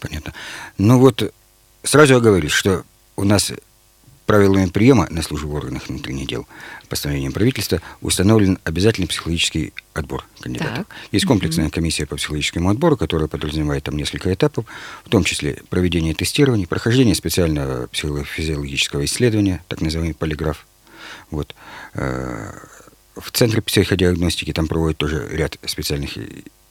Понятно. 0.00 0.32
Ну 0.76 0.98
вот 0.98 1.32
сразу 1.82 2.14
я 2.14 2.20
говорю, 2.20 2.48
что 2.48 2.84
у 3.16 3.24
нас 3.24 3.52
правилами 4.28 4.66
приема 4.66 5.08
на 5.10 5.22
службу 5.22 5.48
в 5.48 5.54
органах 5.54 5.88
внутренних 5.88 6.28
дел 6.28 6.46
постановлением 6.90 7.32
правительства 7.32 7.80
установлен 8.02 8.58
обязательный 8.62 9.08
психологический 9.08 9.72
отбор 9.94 10.22
кандидатов. 10.40 10.86
Так. 10.86 10.96
Есть 11.12 11.24
комплексная 11.24 11.70
комиссия 11.70 12.04
по 12.04 12.16
психологическому 12.16 12.68
отбору, 12.68 12.98
которая 12.98 13.26
подразумевает 13.26 13.84
там 13.84 13.96
несколько 13.96 14.32
этапов, 14.32 14.66
в 15.02 15.08
том 15.08 15.24
числе 15.24 15.62
проведение 15.70 16.14
тестирований, 16.14 16.66
прохождение 16.66 17.14
специального 17.14 17.86
психофизиологического 17.86 19.06
исследования, 19.06 19.64
так 19.66 19.80
называемый 19.80 20.14
полиграф. 20.14 20.66
Вот. 21.30 21.54
Э, 21.94 22.52
в 23.16 23.30
Центре 23.32 23.62
психодиагностики 23.62 24.52
там 24.52 24.68
проводят 24.68 24.98
тоже 24.98 25.26
ряд 25.30 25.56
специальных 25.64 26.18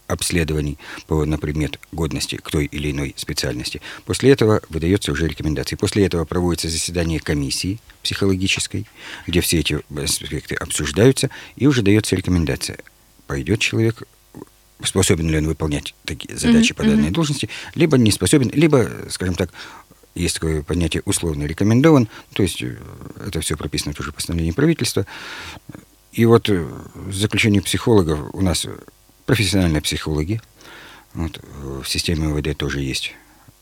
обследований 0.08 0.78
по, 1.08 1.26
на 1.26 1.38
предмет 1.38 1.80
годности 1.92 2.38
к 2.38 2.50
той 2.50 2.66
или 2.66 2.92
иной 2.92 3.14
специальности. 3.18 3.82
После 4.06 4.32
этого 4.32 4.62
выдается 4.70 5.12
уже 5.12 5.28
рекомендации. 5.28 5.76
После 5.76 6.06
этого 6.06 6.26
проводится 6.26 6.70
заседание 6.70 7.20
комиссии 7.20 7.80
психологической, 8.04 8.86
где 9.26 9.42
все 9.42 9.60
эти 9.60 9.80
аспекты 9.98 10.56
обсуждаются, 10.56 11.30
и 11.56 11.68
уже 11.68 11.82
дается 11.82 12.16
рекомендация. 12.16 12.80
Пойдет 13.28 13.60
человек 13.60 14.04
способен 14.84 15.30
ли 15.30 15.38
он 15.38 15.48
выполнять 15.48 15.96
такие 16.06 16.38
задачи 16.38 16.72
mm-hmm. 16.72 16.76
по 16.76 16.84
данной 16.84 17.10
должности, 17.10 17.50
либо 17.76 17.98
не 17.98 18.12
способен, 18.12 18.52
либо, 18.54 18.90
скажем 19.10 19.36
так, 19.36 19.52
есть 20.18 20.36
такое 20.36 20.64
понятие 20.64 21.04
условно 21.06 21.44
рекомендован, 21.44 22.10
то 22.34 22.44
есть 22.44 22.62
э, 22.62 22.78
это 23.26 23.42
все 23.42 23.56
прописано 23.56 23.94
тоже 23.94 24.12
в 24.12 24.16
постановлении 24.16 24.52
правительства. 24.52 25.06
И 26.12 26.26
вот 26.26 26.50
э, 26.50 26.68
в 26.96 27.14
заключении 27.14 27.60
психологов 27.60 28.20
у 28.34 28.42
нас 28.42 28.66
профессиональные 29.28 29.82
психологи. 29.82 30.42
Вот, 31.14 31.40
в 31.62 31.86
системе 31.86 32.28
МВД 32.28 32.58
тоже 32.58 32.82
есть 32.82 33.14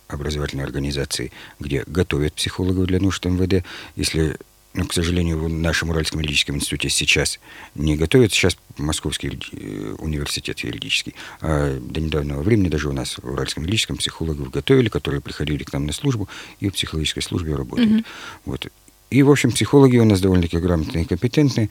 образовательные 0.07 0.65
организации, 0.65 1.31
где 1.59 1.83
готовят 1.87 2.33
психологов 2.33 2.85
для 2.85 2.99
нужд 2.99 3.25
МВД. 3.25 3.65
Если, 3.95 4.37
ну, 4.75 4.85
к 4.85 4.93
сожалению, 4.93 5.39
в 5.39 5.49
нашем 5.49 5.89
Уральском 5.89 6.19
юридическом 6.19 6.57
институте 6.57 6.89
сейчас 6.89 7.39
не 7.73 7.97
готовят, 7.97 8.31
сейчас 8.31 8.57
Московский 8.77 9.39
э, 9.53 9.95
университет 9.97 10.59
юридический, 10.59 11.15
а 11.41 11.79
до 11.79 11.99
недавнего 11.99 12.41
времени 12.41 12.69
даже 12.69 12.87
у 12.87 12.93
нас 12.93 13.17
в 13.17 13.25
Уральском 13.25 13.63
юридическом 13.63 13.97
психологов 13.97 14.51
готовили, 14.51 14.89
которые 14.89 15.21
приходили 15.21 15.63
к 15.63 15.73
нам 15.73 15.87
на 15.87 15.93
службу 15.93 16.29
и 16.59 16.69
в 16.69 16.73
психологической 16.73 17.23
службе 17.23 17.55
работают. 17.55 17.89
Mm-hmm. 17.89 18.05
Вот. 18.45 18.67
И, 19.09 19.23
в 19.23 19.31
общем, 19.31 19.51
психологи 19.51 19.97
у 19.97 20.05
нас 20.05 20.21
довольно-таки 20.21 20.57
грамотные 20.57 21.05
и 21.05 21.07
компетентные. 21.07 21.69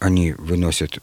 Они 0.00 0.32
выносят 0.32 1.00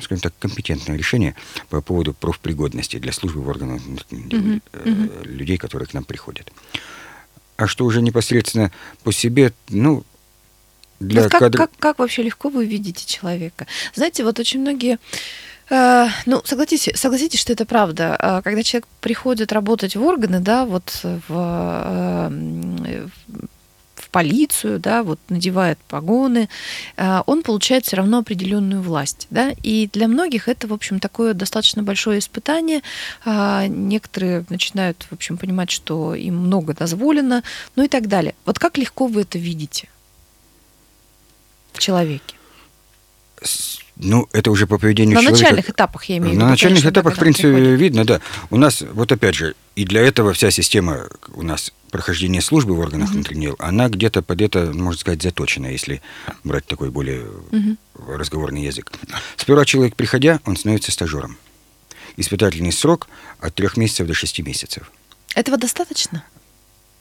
скажем 0.00 0.20
так, 0.20 0.34
компетентное 0.38 0.96
решение 0.96 1.34
по 1.68 1.80
поводу 1.80 2.14
профпригодности 2.14 2.98
для 2.98 3.12
службы 3.12 3.42
в 3.42 3.48
органах 3.48 3.82
mm-hmm. 3.82 4.62
Mm-hmm. 4.72 5.26
людей, 5.26 5.58
которые 5.58 5.88
к 5.88 5.94
нам 5.94 6.04
приходят. 6.04 6.50
А 7.56 7.66
что 7.66 7.84
уже 7.84 8.00
непосредственно 8.00 8.72
по 9.02 9.12
себе, 9.12 9.52
ну, 9.68 10.04
для 11.00 11.22
вот 11.22 11.30
как, 11.30 11.40
кадр... 11.40 11.58
как, 11.58 11.70
как 11.78 11.98
вообще 11.98 12.22
легко 12.22 12.48
вы 12.50 12.66
видите 12.66 13.06
человека? 13.06 13.66
Знаете, 13.94 14.22
вот 14.22 14.38
очень 14.38 14.60
многие 14.60 14.98
э, 15.70 16.06
ну, 16.26 16.42
согласитесь, 16.44 16.98
согласитесь, 16.98 17.40
что 17.40 17.52
это 17.52 17.64
правда. 17.64 18.16
Э, 18.18 18.42
когда 18.42 18.62
человек 18.62 18.86
приходит 19.00 19.52
работать 19.52 19.96
в 19.96 20.02
органы, 20.02 20.40
да, 20.40 20.66
вот 20.66 21.00
в, 21.02 22.30
э, 22.86 23.06
полицию, 24.10 24.78
да, 24.78 25.02
вот 25.02 25.18
надевает 25.28 25.78
погоны, 25.88 26.48
а, 26.96 27.22
он 27.26 27.42
получает 27.42 27.86
все 27.86 27.96
равно 27.96 28.18
определенную 28.18 28.82
власть, 28.82 29.26
да, 29.30 29.52
и 29.62 29.88
для 29.92 30.08
многих 30.08 30.48
это, 30.48 30.66
в 30.66 30.72
общем, 30.72 31.00
такое 31.00 31.34
достаточно 31.34 31.82
большое 31.82 32.18
испытание. 32.18 32.82
А, 33.24 33.66
некоторые 33.66 34.44
начинают, 34.48 35.06
в 35.10 35.12
общем, 35.12 35.38
понимать, 35.38 35.70
что 35.70 36.14
им 36.14 36.36
много 36.36 36.74
дозволено, 36.74 37.42
ну 37.76 37.84
и 37.84 37.88
так 37.88 38.08
далее. 38.08 38.34
Вот 38.44 38.58
как 38.58 38.78
легко 38.78 39.06
вы 39.06 39.22
это 39.22 39.38
видите 39.38 39.88
в 41.72 41.78
человеке? 41.78 42.39
Ну, 44.02 44.28
это 44.32 44.50
уже 44.50 44.66
по 44.66 44.78
поведению 44.78 45.16
на 45.16 45.20
человека. 45.20 45.42
На 45.42 45.44
начальных 45.44 45.70
этапах, 45.70 46.04
я 46.04 46.16
имею 46.16 46.30
в 46.30 46.34
виду. 46.34 46.44
На 46.44 46.50
начальных 46.50 46.82
конечно, 46.82 47.00
этапах, 47.00 47.16
в 47.16 47.18
принципе, 47.18 47.52
приходит. 47.52 47.80
видно, 47.80 48.04
да. 48.04 48.20
У 48.48 48.56
нас, 48.56 48.82
вот 48.92 49.12
опять 49.12 49.34
же, 49.34 49.54
и 49.76 49.84
для 49.84 50.00
этого 50.00 50.32
вся 50.32 50.50
система 50.50 51.08
у 51.34 51.42
нас 51.42 51.72
прохождения 51.90 52.40
службы 52.40 52.74
в 52.74 52.78
органах 52.78 53.10
mm-hmm. 53.10 53.12
внутренних 53.12 53.42
дел, 53.42 53.56
она 53.58 53.88
где-то 53.88 54.22
под 54.22 54.40
это, 54.40 54.72
можно 54.72 54.98
сказать, 54.98 55.22
заточена, 55.22 55.66
если 55.66 56.00
брать 56.44 56.66
такой 56.66 56.90
более 56.90 57.26
mm-hmm. 57.50 57.76
разговорный 58.16 58.64
язык. 58.64 58.90
Сперва 59.36 59.64
человек, 59.66 59.96
приходя, 59.96 60.40
он 60.46 60.56
становится 60.56 60.92
стажером. 60.92 61.36
Испытательный 62.16 62.72
срок 62.72 63.08
от 63.38 63.54
трех 63.54 63.76
месяцев 63.76 64.06
до 64.06 64.14
шести 64.14 64.42
месяцев. 64.42 64.90
Этого 65.34 65.58
достаточно? 65.58 66.24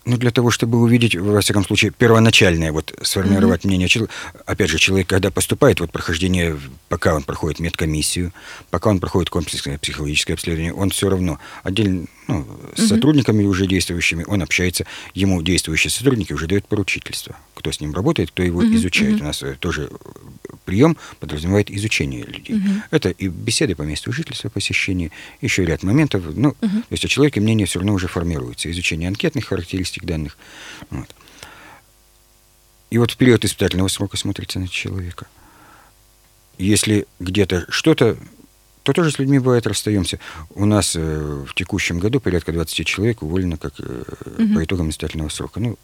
Ну, 0.10 0.18
для 0.18 0.32
того, 0.32 0.50
чтобы 0.50 0.80
увидеть, 0.80 1.16
во 1.16 1.40
всяком 1.40 1.64
случае, 1.64 1.92
первоначальное, 1.92 2.72
вот 2.72 2.98
сформировать 3.04 3.62
mm-hmm. 3.62 3.68
мнение 3.68 3.88
человека. 3.88 4.14
Опять 4.48 4.72
же, 4.72 4.80
человек, 4.80 5.08
когда 5.08 5.30
поступает, 5.30 5.82
вот 5.82 5.92
прохождение, 5.92 6.60
пока 6.88 7.14
он 7.14 7.22
проходит 7.22 7.60
медкомиссию, 7.60 8.34
пока 8.72 8.90
он 8.90 9.00
проходит 9.00 9.30
комплексное 9.30 9.78
психологическое 9.78 10.34
обследование, 10.34 10.74
он 10.74 10.90
все 10.90 11.10
равно 11.10 11.38
отдельно, 11.62 12.08
ну, 12.30 12.46
с 12.76 12.88
сотрудниками 12.88 13.44
уже 13.44 13.66
действующими, 13.66 14.24
он 14.28 14.44
общается, 14.44 14.86
ему 15.16 15.42
действующие 15.42 15.90
сотрудники 15.90 16.32
уже 16.32 16.48
дают 16.48 16.68
поручительство. 16.68 17.36
Кто 17.56 17.72
с 17.72 17.82
ним 17.82 17.94
работает, 17.94 18.30
кто 18.30 18.44
его 18.44 18.64
изучает. 18.76 19.20
У 19.20 19.24
нас 19.24 19.42
э, 19.42 19.56
тоже 19.60 19.90
прием 20.66 20.96
подразумевает 21.20 21.72
изучение 21.72 22.24
людей. 22.24 22.62
Это 22.92 23.10
и 23.10 23.28
беседы 23.28 23.76
по 23.76 23.82
месту 23.82 24.12
жительства, 24.12 24.50
посещение, 24.50 25.12
еще 25.42 25.66
ряд 25.66 25.82
моментов. 25.84 26.24
Ну, 26.36 26.52
то 26.52 26.84
есть 26.92 27.04
о 27.04 27.08
человеке 27.08 27.42
мнение 27.42 27.66
все 27.66 27.80
равно 27.80 27.94
уже 27.94 28.08
формируется. 28.08 28.70
Изучение 28.70 29.08
анкетных 29.08 29.46
характеристик 29.46 30.06
данных. 30.06 30.38
Вот. 30.92 31.16
И 32.92 32.98
вот 32.98 33.12
в 33.12 33.18
период 33.18 33.44
испытательного 33.46 33.88
срока 33.88 34.18
смотрится 34.18 34.60
на 34.60 34.68
человека. 34.68 35.28
Если 36.58 37.08
где-то 37.20 37.66
что-то 37.70 38.18
то 38.90 39.02
тоже 39.02 39.12
с 39.12 39.20
людьми 39.20 39.40
бывает 39.40 39.68
расстаемся. 39.68 40.20
У 40.56 40.66
нас 40.66 40.96
э, 40.96 41.00
в 41.48 41.54
текущем 41.54 42.00
году 42.00 42.20
порядка 42.20 42.52
20 42.52 42.88
человек 42.88 43.22
уволено 43.22 43.58
как 43.58 43.74
э, 43.80 44.04
угу. 44.38 44.56
по 44.56 44.64
итогам 44.64 44.90
испытательного 44.90 45.30
срока. 45.30 45.60
Ну, 45.60 45.78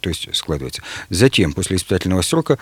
то 0.00 0.08
есть 0.08 0.28
складывается. 0.34 0.82
Затем, 1.10 1.52
после 1.52 1.76
испытательного 1.76 2.22
срока, 2.22 2.58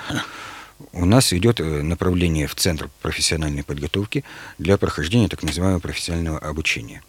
у 0.92 1.04
нас 1.04 1.32
идет 1.34 1.60
э, 1.60 1.82
направление 1.82 2.46
в 2.46 2.54
Центр 2.54 2.88
профессиональной 3.02 3.64
подготовки 3.64 4.24
для 4.58 4.78
прохождения 4.78 5.28
так 5.28 5.42
называемого 5.42 5.80
профессионального 5.80 6.38
обучения. 6.38 7.02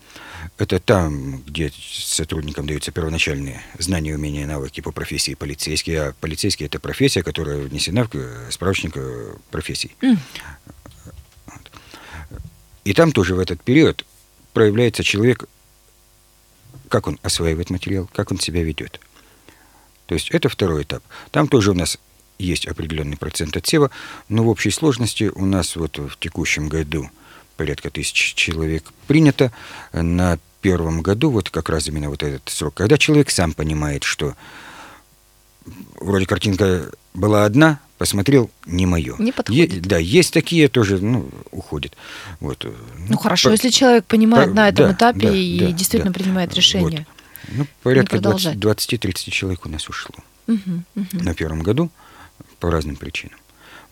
Это 0.57 0.81
там, 0.81 1.41
где 1.43 1.71
сотрудникам 1.79 2.67
даются 2.67 2.91
первоначальные 2.91 3.61
знания, 3.79 4.13
умения, 4.13 4.45
навыки 4.45 4.81
по 4.81 4.91
профессии 4.91 5.35
полицейский, 5.35 5.97
а 5.97 6.13
полицейский– 6.19 6.65
это 6.67 6.79
профессия, 6.79 7.23
которая 7.23 7.59
внесена 7.59 8.03
в 8.03 8.09
э, 8.13 8.51
справочник 8.51 8.97
профессий. 9.51 9.95
Mm. 10.01 10.17
И 12.83 12.93
там 12.93 13.11
тоже 13.11 13.35
в 13.35 13.39
этот 13.39 13.61
период 13.61 14.05
проявляется 14.53 15.03
человек, 15.03 15.45
как 16.89 17.07
он 17.07 17.19
осваивает 17.23 17.69
материал, 17.69 18.09
как 18.13 18.31
он 18.31 18.39
себя 18.39 18.63
ведет. 18.63 18.99
То 20.05 20.15
есть 20.15 20.29
это 20.31 20.49
второй 20.49 20.83
этап. 20.83 21.03
Там 21.31 21.47
тоже 21.47 21.71
у 21.71 21.73
нас 21.73 21.97
есть 22.37 22.67
определенный 22.67 23.17
процент 23.17 23.55
отсева, 23.55 23.89
но 24.27 24.43
в 24.43 24.49
общей 24.49 24.71
сложности 24.71 25.31
у 25.33 25.45
нас 25.45 25.75
вот 25.75 25.97
в 25.97 26.17
текущем 26.19 26.67
году 26.67 27.09
порядка 27.57 27.89
тысячи 27.89 28.35
человек 28.35 28.91
принято. 29.07 29.51
На 29.93 30.37
первом 30.61 31.01
году 31.01 31.29
вот 31.29 31.49
как 31.49 31.69
раз 31.69 31.87
именно 31.87 32.09
вот 32.09 32.23
этот 32.23 32.47
срок, 32.49 32.75
когда 32.75 32.97
человек 32.97 33.29
сам 33.29 33.53
понимает, 33.53 34.03
что 34.03 34.35
вроде 35.99 36.25
картинка 36.25 36.91
была 37.13 37.45
одна, 37.45 37.79
посмотрел, 38.03 38.51
не 38.65 38.86
мое. 38.86 39.15
Не 39.17 39.31
подходит. 39.31 39.74
Е, 39.75 39.79
да, 39.79 39.98
есть 39.98 40.33
такие 40.33 40.67
тоже, 40.67 41.00
ну, 41.00 41.29
уходят. 41.51 41.95
Вот. 42.41 42.65
Ну, 43.07 43.17
хорошо, 43.17 43.48
по, 43.48 43.53
если 43.53 43.69
человек 43.69 44.03
понимает 44.03 44.50
по, 44.50 44.55
на 44.55 44.67
этом 44.67 44.88
да, 44.88 44.93
этапе 44.93 45.29
да, 45.29 45.33
и 45.33 45.60
да, 45.60 45.72
действительно 45.72 46.12
да, 46.12 46.19
принимает 46.19 46.53
решение. 46.53 47.07
Вот. 47.48 47.57
Ну, 47.60 47.67
порядка 47.81 48.17
20-30 48.17 49.31
человек 49.31 49.65
у 49.65 49.69
нас 49.69 49.88
ушло 49.88 50.15
угу, 50.48 50.83
угу. 50.95 51.07
на 51.13 51.33
первом 51.33 51.63
году 51.63 51.89
по 52.60 52.69
разным 52.69 52.98
причинам. 52.98 53.39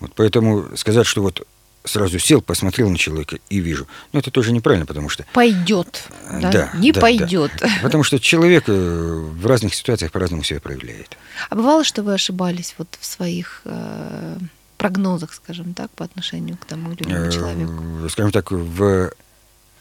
Вот 0.01 0.12
поэтому 0.13 0.75
сказать, 0.75 1.08
что 1.08 1.22
вот 1.22 1.48
сразу 1.84 2.20
сел, 2.20 2.42
посмотрел 2.42 2.90
на 2.90 2.98
человека 2.98 3.40
и 3.50 3.60
вижу. 3.60 3.88
Ну, 4.14 4.20
это 4.20 4.32
тоже 4.32 4.52
неправильно, 4.52 4.86
потому 4.86 5.10
что... 5.10 5.26
Пойдет. 5.34 6.04
Да, 6.30 6.52
да 6.52 6.72
не 6.76 6.92
да, 6.92 7.02
пойдет. 7.02 7.52
Да. 7.60 7.70
Потому 7.82 8.04
что 8.04 8.20
человек 8.20 8.66
э, 8.68 8.72
в 8.74 9.46
разных 9.46 9.74
ситуациях 9.74 10.12
по-разному 10.12 10.44
себя 10.44 10.60
проявляет. 10.60 11.18
А 11.50 11.56
бывало, 11.56 11.84
что 11.84 12.04
вы 12.04 12.14
ошибались 12.14 12.76
вот 12.78 12.88
в 13.00 13.06
своих 13.06 13.62
э, 13.66 14.38
прогнозах, 14.78 15.34
скажем 15.34 15.74
так, 15.74 15.92
по 15.92 16.06
отношению 16.06 16.58
к 16.58 16.66
тому 16.66 16.92
или 16.92 17.04
иному 17.04 17.26
э, 17.26 17.32
человеку? 17.32 18.10
Скажем 18.10 18.32
так, 18.32 18.52
в 18.52 19.12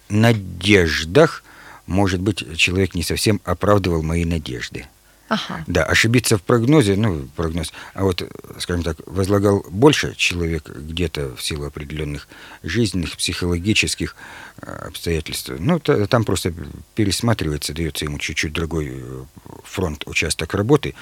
надеждах, 0.09 1.43
может 1.87 2.21
быть, 2.21 2.57
человек 2.57 2.95
не 2.95 3.03
совсем 3.03 3.41
оправдывал 3.45 4.03
мои 4.03 4.25
надежды. 4.25 4.87
Ага. 5.31 5.65
Да, 5.69 5.85
ошибиться 5.85 6.39
в 6.39 6.43
прогнозе, 6.43 6.97
ну, 6.97 7.29
прогноз, 7.37 7.73
а 7.95 8.03
вот, 8.03 8.21
скажем 8.59 8.83
так, 8.83 8.97
возлагал 9.07 9.65
больше 9.71 10.17
человек 10.17 10.69
где-то 10.69 11.37
в 11.37 11.41
силу 11.41 11.67
определенных 11.67 12.27
жизненных, 12.65 13.17
психологических 13.17 14.17
а, 14.61 14.89
обстоятельств. 14.89 15.53
Ну, 15.57 15.79
там 15.79 16.25
просто 16.25 16.53
пересматривается, 16.97 17.73
дается 17.73 18.07
ему 18.07 18.19
чуть-чуть 18.19 18.53
другой 18.53 18.91
э, 18.91 19.25
фронт, 19.63 20.03
участок 20.07 20.53
работы, 20.55 20.97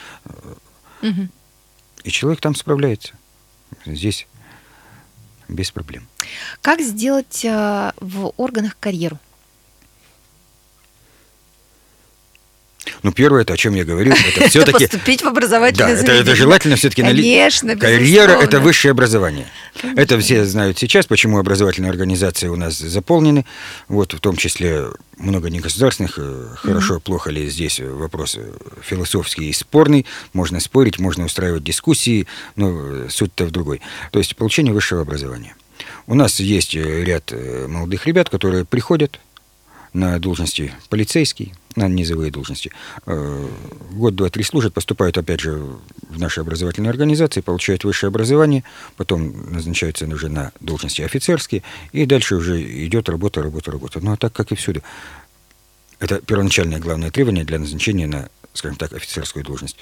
угу. 1.00 1.28
и 2.04 2.10
человек 2.10 2.42
там 2.42 2.54
справляется. 2.54 3.14
Здесь 3.86 4.26
без 5.48 5.70
проблем. 5.70 6.06
Как 6.60 6.82
сделать 6.82 7.46
э, 7.46 7.92
в 7.98 8.34
органах 8.36 8.76
карьеру? 8.78 9.18
Ну, 13.02 13.12
первое, 13.12 13.42
это 13.42 13.54
о 13.54 13.56
чем 13.56 13.74
я 13.74 13.84
говорил, 13.84 14.14
это 14.36 14.48
все-таки... 14.48 14.86
Поступить 14.86 15.22
в 15.22 15.26
образовательное 15.26 15.96
да, 15.96 16.02
это, 16.02 16.12
это 16.12 16.34
желательно 16.34 16.76
все-таки... 16.76 17.02
Конечно, 17.02 17.76
Карьера– 17.76 18.32
это 18.42 18.60
высшее 18.60 18.92
образование. 18.92 19.46
Это 19.96 20.18
все 20.18 20.44
знают 20.44 20.78
сейчас, 20.78 21.06
почему 21.06 21.38
образовательные 21.38 21.90
организации 21.90 22.48
у 22.48 22.56
нас 22.56 22.78
заполнены. 22.78 23.44
Вот, 23.88 24.12
в 24.12 24.20
том 24.20 24.36
числе 24.36 24.86
много 25.18 25.50
негосударственных. 25.50 26.14
Э, 26.18 26.54
хорошо, 26.56 26.96
mm-hmm. 26.96 27.00
плохо 27.00 27.30
ли 27.30 27.48
здесь 27.48 27.80
вопрос 27.80 28.36
э, 28.38 28.52
философский 28.82 29.50
и 29.50 29.52
спорный. 29.52 30.06
Можно 30.32 30.60
спорить, 30.60 30.98
можно 30.98 31.24
устраивать 31.24 31.64
дискуссии, 31.64 32.26
но 32.56 32.70
э, 32.70 33.06
суть-то 33.10 33.46
в 33.46 33.50
другой. 33.50 33.80
То 34.10 34.18
есть 34.18 34.36
получение 34.36 34.72
высшего 34.72 35.02
образования. 35.02 35.54
У 36.06 36.14
нас 36.14 36.40
есть 36.40 36.74
ряд 36.74 37.32
молодых 37.68 38.06
ребят, 38.06 38.28
которые 38.28 38.64
приходят 38.64 39.20
на 39.92 40.18
должности 40.18 40.72
полицейский, 40.88 41.54
на 41.78 41.88
низовые 41.88 42.30
должности. 42.30 42.72
Э, 43.06 43.48
год, 43.92 44.14
два, 44.14 44.28
три 44.28 44.42
служат, 44.42 44.74
поступают 44.74 45.16
опять 45.16 45.40
же 45.40 45.62
в 46.08 46.18
наши 46.18 46.40
образовательные 46.40 46.90
организации, 46.90 47.40
получают 47.40 47.84
высшее 47.84 48.08
образование, 48.08 48.64
потом 48.96 49.52
назначаются 49.52 50.06
уже 50.06 50.28
на 50.28 50.52
должности 50.60 51.02
офицерские, 51.02 51.62
и 51.92 52.04
дальше 52.06 52.36
уже 52.36 52.60
идет 52.84 53.08
работа, 53.08 53.42
работа, 53.42 53.70
работа. 53.70 54.00
Ну 54.00 54.12
а 54.12 54.16
так, 54.16 54.32
как 54.32 54.52
и 54.52 54.54
всюду. 54.54 54.82
Это 56.00 56.20
первоначальное 56.20 56.78
главное 56.78 57.10
требование 57.10 57.44
для 57.44 57.58
назначения 57.58 58.06
на, 58.06 58.28
скажем 58.52 58.76
так, 58.76 58.92
офицерскую 58.92 59.44
должность. 59.44 59.76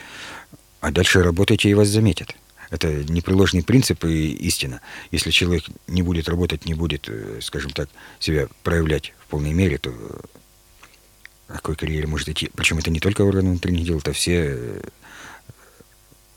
А 0.80 0.90
дальше 0.90 1.22
работайте, 1.22 1.68
и 1.68 1.74
вас 1.74 1.88
заметят. 1.88 2.35
Это 2.70 3.04
непреложный 3.04 3.62
принцип 3.62 4.04
и 4.04 4.32
истина. 4.32 4.80
Если 5.11 5.30
человек 5.30 5.64
не 5.87 6.02
будет 6.02 6.28
работать, 6.28 6.66
не 6.66 6.74
будет, 6.74 7.09
э, 7.09 7.38
скажем 7.42 7.70
так, 7.70 7.88
себя 8.18 8.48
проявлять 8.62 9.14
в 9.20 9.26
полной 9.30 9.52
мере, 9.52 9.78
то 9.78 9.92
какой 11.46 11.76
карьере 11.76 12.06
может 12.06 12.28
идти. 12.28 12.50
Причем 12.54 12.78
это 12.78 12.90
не 12.90 13.00
только 13.00 13.22
органы 13.22 13.50
внутренних 13.50 13.85
дел, 13.85 13.98
это 13.98 14.12
все 14.12 14.56
э, 14.56 14.80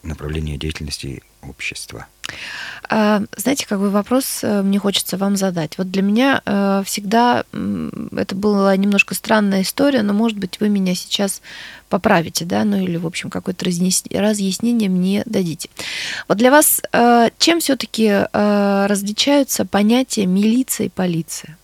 направления 0.03 0.57
деятельности 0.57 1.23
общества. 1.41 2.07
А, 2.89 3.23
знаете, 3.35 3.65
какой 3.67 3.89
вопрос 3.89 4.41
э, 4.43 4.61
мне 4.61 4.77
хочется 4.77 5.17
вам 5.17 5.35
задать? 5.35 5.77
Вот 5.79 5.89
для 5.89 6.03
меня 6.03 6.41
э, 6.45 6.83
всегда 6.85 7.43
это 8.15 8.35
была 8.35 8.75
немножко 8.77 9.15
странная 9.15 9.63
история, 9.63 10.03
но, 10.03 10.13
может 10.13 10.37
быть, 10.37 10.59
вы 10.59 10.69
меня 10.69 10.93
сейчас 10.93 11.41
поправите, 11.89 12.45
да, 12.45 12.63
ну 12.63 12.77
или, 12.77 12.97
в 12.97 13.07
общем, 13.07 13.31
какое-то 13.31 13.65
разъяснение 13.65 14.89
мне 14.89 15.23
дадите. 15.25 15.69
Вот 16.27 16.37
для 16.37 16.51
вас 16.51 16.81
чем 17.39 17.61
все-таки 17.61 18.27
различаются 18.31 19.65
понятия 19.65 20.27
милиция 20.27 20.85
и 20.85 20.89
полиция? 20.89 21.57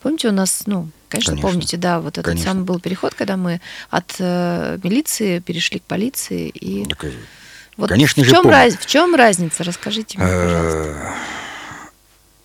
Помните, 0.00 0.28
у 0.28 0.32
нас, 0.32 0.62
ну, 0.66 0.88
конечно, 1.08 1.32
конечно. 1.32 1.48
помните, 1.48 1.76
да, 1.76 2.00
вот 2.00 2.18
этот 2.18 2.24
конечно. 2.24 2.50
самый 2.50 2.64
был 2.64 2.80
переход, 2.80 3.14
когда 3.14 3.36
мы 3.36 3.60
от 3.90 4.16
э, 4.18 4.78
милиции 4.82 5.40
перешли 5.40 5.78
к 5.78 5.84
полиции 5.84 6.48
и. 6.48 6.84
Так, 6.86 7.06
вот 7.76 7.88
конечно 7.88 8.22
в 8.22 8.26
же. 8.26 8.32
Чем 8.32 8.48
раз, 8.48 8.74
в 8.74 8.86
чем 8.86 9.14
разница? 9.14 9.64
Расскажите 9.64 10.18
мне, 10.18 10.26
пожалуйста. 10.26 11.14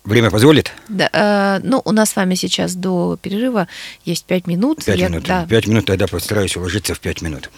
Время 0.08 0.30
позволит? 0.30 0.72
Да, 0.88 1.10
э, 1.12 1.60
ну, 1.62 1.82
у 1.84 1.92
нас 1.92 2.10
с 2.10 2.16
вами 2.16 2.34
сейчас 2.34 2.74
до 2.74 3.18
перерыва 3.20 3.68
есть 4.06 4.24
пять 4.24 4.46
минут. 4.46 4.82
Пять 4.82 5.00
минут. 5.00 5.24
Да. 5.24 5.44
Пять 5.44 5.66
минут, 5.66 5.84
тогда 5.84 6.06
постараюсь 6.06 6.56
уложиться 6.56 6.94
в 6.94 7.00
пять 7.00 7.20
минут. 7.20 7.50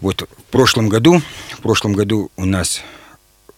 Вот 0.00 0.22
в 0.22 0.44
прошлом 0.50 0.88
году, 0.88 1.20
в 1.50 1.60
прошлом 1.60 1.92
году 1.92 2.30
у 2.36 2.46
нас 2.46 2.80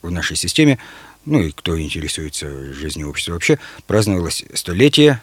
в 0.02 0.10
нашей 0.10 0.36
системе, 0.36 0.80
ну 1.24 1.40
и 1.40 1.52
кто 1.52 1.80
интересуется 1.80 2.74
жизнью 2.74 3.08
общества 3.08 3.34
вообще, 3.34 3.60
праздновалось 3.86 4.44
столетие 4.52 5.20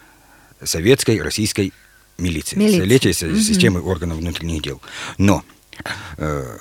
советской, 0.63 1.21
российской 1.21 1.73
милиции. 2.17 2.55
милиции. 2.55 3.11
Столетие 3.11 3.31
угу. 3.31 3.39
системы 3.39 3.81
органов 3.81 4.17
внутренних 4.17 4.61
дел. 4.61 4.81
Но 5.17 5.43
э, 6.17 6.57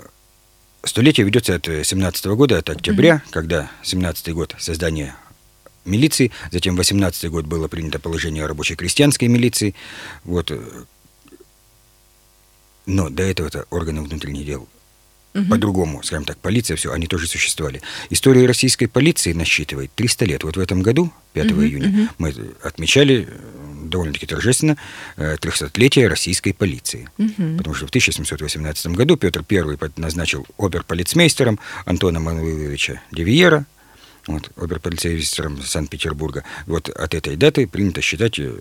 столетие 0.85 1.27
ведется 1.27 1.55
от 1.55 1.67
17 1.67 2.27
года, 2.27 2.59
от 2.59 2.71
октября, 2.71 3.23
угу. 3.25 3.33
когда 3.33 3.71
17 3.83 4.33
год 4.33 4.55
создания 4.59 5.15
милиции, 5.85 6.31
затем 6.51 6.77
18 6.77 7.31
год 7.31 7.47
было 7.47 7.69
принято 7.69 7.99
положение 7.99 8.45
о 8.45 8.49
рабочей 8.49 8.77
крестьянской 8.77 9.29
милиции. 9.29 9.75
Вот. 10.25 10.51
Э, 10.51 10.61
Но 12.87 13.09
до 13.09 13.23
этого 13.23 13.49
это 13.49 13.67
органы 13.71 14.03
внутренних 14.03 14.47
дел 14.47 14.69
Мгм. 15.33 15.49
по-другому, 15.49 16.03
скажем 16.03 16.25
так, 16.25 16.39
полиция, 16.39 16.77
все, 16.77 16.93
они 16.93 17.07
тоже 17.07 17.29
существовали. 17.29 17.81
История 18.11 18.47
российской 18.47 18.87
полиции 18.87 19.33
насчитывает 19.33 19.93
300 19.95 20.25
лет. 20.25 20.43
Вот 20.43 20.57
в 20.57 20.61
этом 20.61 20.83
году, 20.83 21.13
5 21.35 21.53
Мгм, 21.53 21.65
июня, 21.65 21.89
мгм. 21.89 22.09
мы 22.19 22.35
отмечали 22.63 23.29
э, 23.31 23.70
довольно-таки 23.91 24.27
торжественно 24.27 24.77
э, 25.17 25.37
300-летие 25.37 26.07
российской 26.09 26.53
полиции. 26.53 27.09
Мгм. 27.19 27.59
Потому 27.59 27.75
что 27.75 27.87
в 27.87 27.91
1718 27.91 28.87
году 28.89 29.17
Петр 29.17 29.45
I 29.51 29.91
назначил 29.97 30.47
оберполицмейстером 30.59 31.59
Антона 31.85 32.21
Мануиловича 32.21 33.03
Девиера, 33.13 33.67
вот, 34.27 34.51
оберполицейстером 34.57 35.61
Санкт-Петербурга. 35.63 36.45
Вот 36.67 36.89
от 36.89 37.15
этой 37.15 37.37
даты 37.37 37.67
принято 37.67 38.01
считать 38.01 38.39
э, 38.39 38.59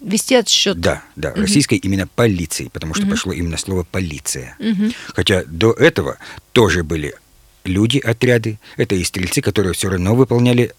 Вести 0.00 0.34
отсчет. 0.34 0.78
да, 0.80 1.02
да, 1.16 1.32
российской 1.34 1.76
именно 1.78 2.06
полицией, 2.06 2.70
потому 2.70 2.94
что 2.94 3.02
Мгм. 3.04 3.10
пошло 3.12 3.32
именно 3.32 3.56
слово 3.56 3.84
полиция. 3.84 4.56
Мгм. 4.58 4.92
Хотя 5.14 5.44
до 5.46 5.72
этого 5.72 6.18
тоже 6.52 6.82
были 6.84 7.14
люди, 7.64 7.98
отряды, 7.98 8.58
это 8.76 8.96
и 8.96 9.04
стрельцы, 9.04 9.40
которые 9.40 9.72
все 9.74 9.88
равно 9.88 10.14
выполняли, 10.16 10.72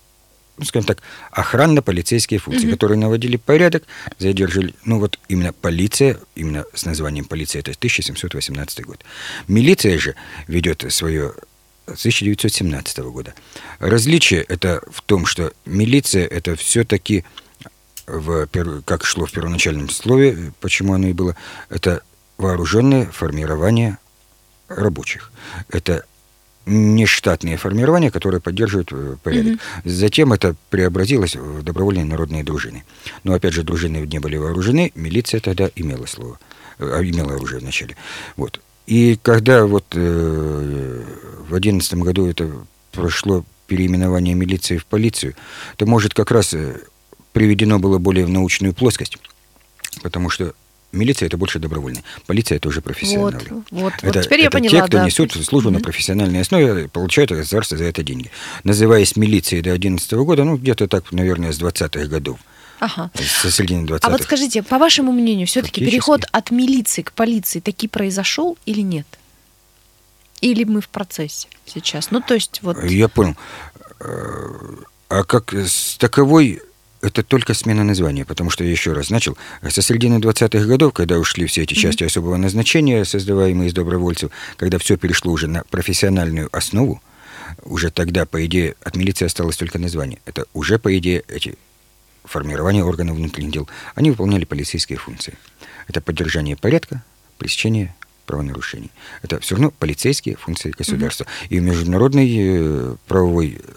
скажем 0.63 0.86
так, 0.86 1.02
охранно-полицейские 1.32 2.39
функции, 2.39 2.66
Мгм. 2.66 2.74
которые 2.74 2.98
наводили 2.98 3.38
порядок, 3.38 3.84
задерживали, 4.20 4.74
ну 4.86 5.00
вот 5.00 5.20
именно 5.28 5.52
полиция, 5.54 6.20
именно 6.36 6.66
с 6.74 6.86
названием 6.86 7.26
полиция, 7.26 7.62
это 7.62 7.72
1718 7.74 8.84
год. 8.86 9.04
Милиция 9.48 9.98
же 9.98 10.16
ведет 10.48 10.86
свое 10.89 11.34
с 11.88 12.06
1917 12.06 13.00
года. 13.12 13.34
Различие 13.80 14.42
это 14.44 14.82
в 14.92 15.02
том, 15.02 15.26
что 15.26 15.52
милиция 15.66 16.26
это 16.28 16.56
все-таки 16.56 17.26
в, 18.06 18.46
пер- 18.48 18.82
как 18.84 19.06
шло 19.06 19.26
в 19.26 19.32
первоначальном 19.32 19.89
слове, 19.89 20.54
почему 20.62 20.94
оно 20.94 21.08
и 21.08 21.13
было, 21.13 21.36
это 21.70 22.02
вооруженное 22.38 23.06
формирование 23.08 23.98
рабочих. 24.68 25.32
Это 25.70 26.06
нештатные 26.65 27.58
формирования, 27.58 28.12
которые 28.12 28.41
поддерживают 28.41 28.89
э, 28.91 29.15
порядок. 29.21 29.60
Затем 29.84 30.34
это 30.34 30.56
преобразилось 30.69 31.36
в 31.36 31.63
добровольные 31.63 32.06
народные 32.06 32.43
дружины. 32.43 32.84
Но 33.23 33.34
опять 33.34 33.54
же, 33.54 33.63
дружины 33.63 33.97
не 33.97 34.19
были 34.19 34.38
вооружены, 34.38 34.91
милиция 34.95 35.39
тогда 35.39 35.69
имела 35.76 36.06
слово, 36.06 36.39
э, 36.80 37.02
имела 37.04 37.36
оружие 37.36 37.60
вначале. 37.60 37.95
Вот. 38.38 38.62
И 38.88 39.17
когда 39.21 39.65
вот 39.65 39.86
э, 39.93 41.04
в 41.47 41.56
одиннадцатом 41.56 42.02
году 42.02 42.28
это 42.28 42.52
прошло 42.91 43.45
переименование 43.67 44.36
милиции 44.36 44.78
в 44.78 44.86
полицию, 44.86 45.36
то, 45.78 45.86
может, 45.86 46.13
как 46.13 46.32
раз 46.32 46.54
э, 46.54 46.80
приведено 47.32 47.80
было 47.80 47.97
более 47.97 48.26
в 48.26 48.30
научную 48.30 48.73
плоскость, 48.73 49.17
потому 50.02 50.30
что 50.30 50.54
милиция 50.94 51.26
это 51.28 51.38
больше 51.38 51.60
добровольно, 51.60 52.02
полиция 52.26 52.58
это 52.58 52.70
уже 52.70 52.78
Вот, 52.78 52.84
профессионалы. 52.86 53.40
вот, 53.50 53.64
вот 53.72 53.94
Это, 54.04 54.24
теперь 54.24 54.42
я 54.42 54.48
это 54.48 54.58
поняла, 54.58 54.72
те, 54.82 54.88
кто 54.88 54.98
да. 55.00 55.06
несут 55.06 55.34
службу 55.34 55.70
на 55.70 55.78
Мгм. 55.80 55.84
профессиональной 55.84 56.42
основе, 56.42 56.88
получают 56.88 57.32
от 57.32 57.40
государства 57.40 57.78
за 57.78 57.86
это 57.86 58.04
деньги. 58.04 58.32
Называясь 58.64 59.16
милицией 59.16 59.62
до 59.62 59.72
2011 59.72 60.24
года, 60.24 60.44
ну, 60.44 60.58
где-то 60.58 60.88
так, 60.88 61.12
наверное, 61.12 61.52
с 61.52 61.60
20-х 61.60 62.06
годов, 62.08 62.40
Ага. 62.80 63.12
со 63.16 63.52
середины 63.52 63.86
20-х. 63.86 64.08
А 64.08 64.12
вот 64.12 64.22
скажите, 64.24 64.64
по 64.64 64.78
вашему 64.78 65.12
мнению, 65.12 65.48
все-таки 65.48 65.84
переход 65.84 66.26
от 66.32 66.52
милиции 66.52 67.02
к 67.02 67.12
полиции 67.12 67.60
таки 67.60 67.88
произошел 67.88 68.58
или 68.66 68.82
нет? 68.82 69.08
Или 70.42 70.64
мы 70.66 70.82
в 70.82 70.90
процессе 70.90 71.48
сейчас? 71.66 72.12
Ну, 72.12 72.22
то 72.22 72.34
есть 72.34 72.60
вот... 72.62 72.84
Я 72.84 73.08
понял. 73.08 73.36
Э, 74.00 74.06
А 75.10 75.24
как 75.24 75.54
с 75.54 75.96
таковой 75.98 76.62
это 77.04 77.22
только 77.22 77.54
смена 77.54 77.84
названия, 77.84 78.24
потому 78.24 78.50
что 78.50 78.63
я 78.63 78.72
еще 78.72 78.94
раз 78.94 79.10
начал. 79.10 79.38
Со 79.68 79.82
середины 79.82 80.16
20-х 80.20 80.66
годов, 80.66 80.94
когда 80.94 81.20
ушли 81.20 81.46
все 81.48 81.63
эти 81.63 81.74
части 81.74 82.06
особого 82.06 82.38
назначения, 82.38 83.04
создаваемые 83.04 83.70
из 83.70 83.74
добровольцев, 83.74 84.32
когда 84.56 84.78
все 84.78 84.96
перешло 84.96 85.34
уже 85.34 85.48
на 85.48 85.63
профессиональную 85.66 86.48
основу, 86.56 87.02
уже 87.63 87.92
тогда, 87.92 88.26
по 88.26 88.46
идее, 88.46 88.76
от 88.84 88.96
милиции 88.96 89.26
осталось 89.26 89.58
только 89.58 89.80
название. 89.80 90.20
Это 90.26 90.46
уже, 90.54 90.80
по 90.80 90.98
идее, 90.98 91.24
эти 91.28 91.56
формирования 92.24 92.86
органов 92.86 93.18
внутренних 93.18 93.52
дел, 93.52 93.70
они 93.96 94.10
выполняли 94.10 94.46
полицейские 94.46 94.98
функции. 94.98 95.38
Это 95.89 96.00
поддержание 96.00 96.56
порядка, 96.56 97.04
пресечение 97.38 97.94
правонарушений. 98.26 98.92
Это 99.22 99.42
все 99.42 99.56
равно 99.56 99.72
полицейские 99.72 100.38
функции 100.38 100.72
государства. 100.72 101.26
И 101.50 101.60
в 101.60 101.63
международной 101.63 102.34
э, 102.38 102.96
правовой 103.08 103.60
э, 103.62 103.72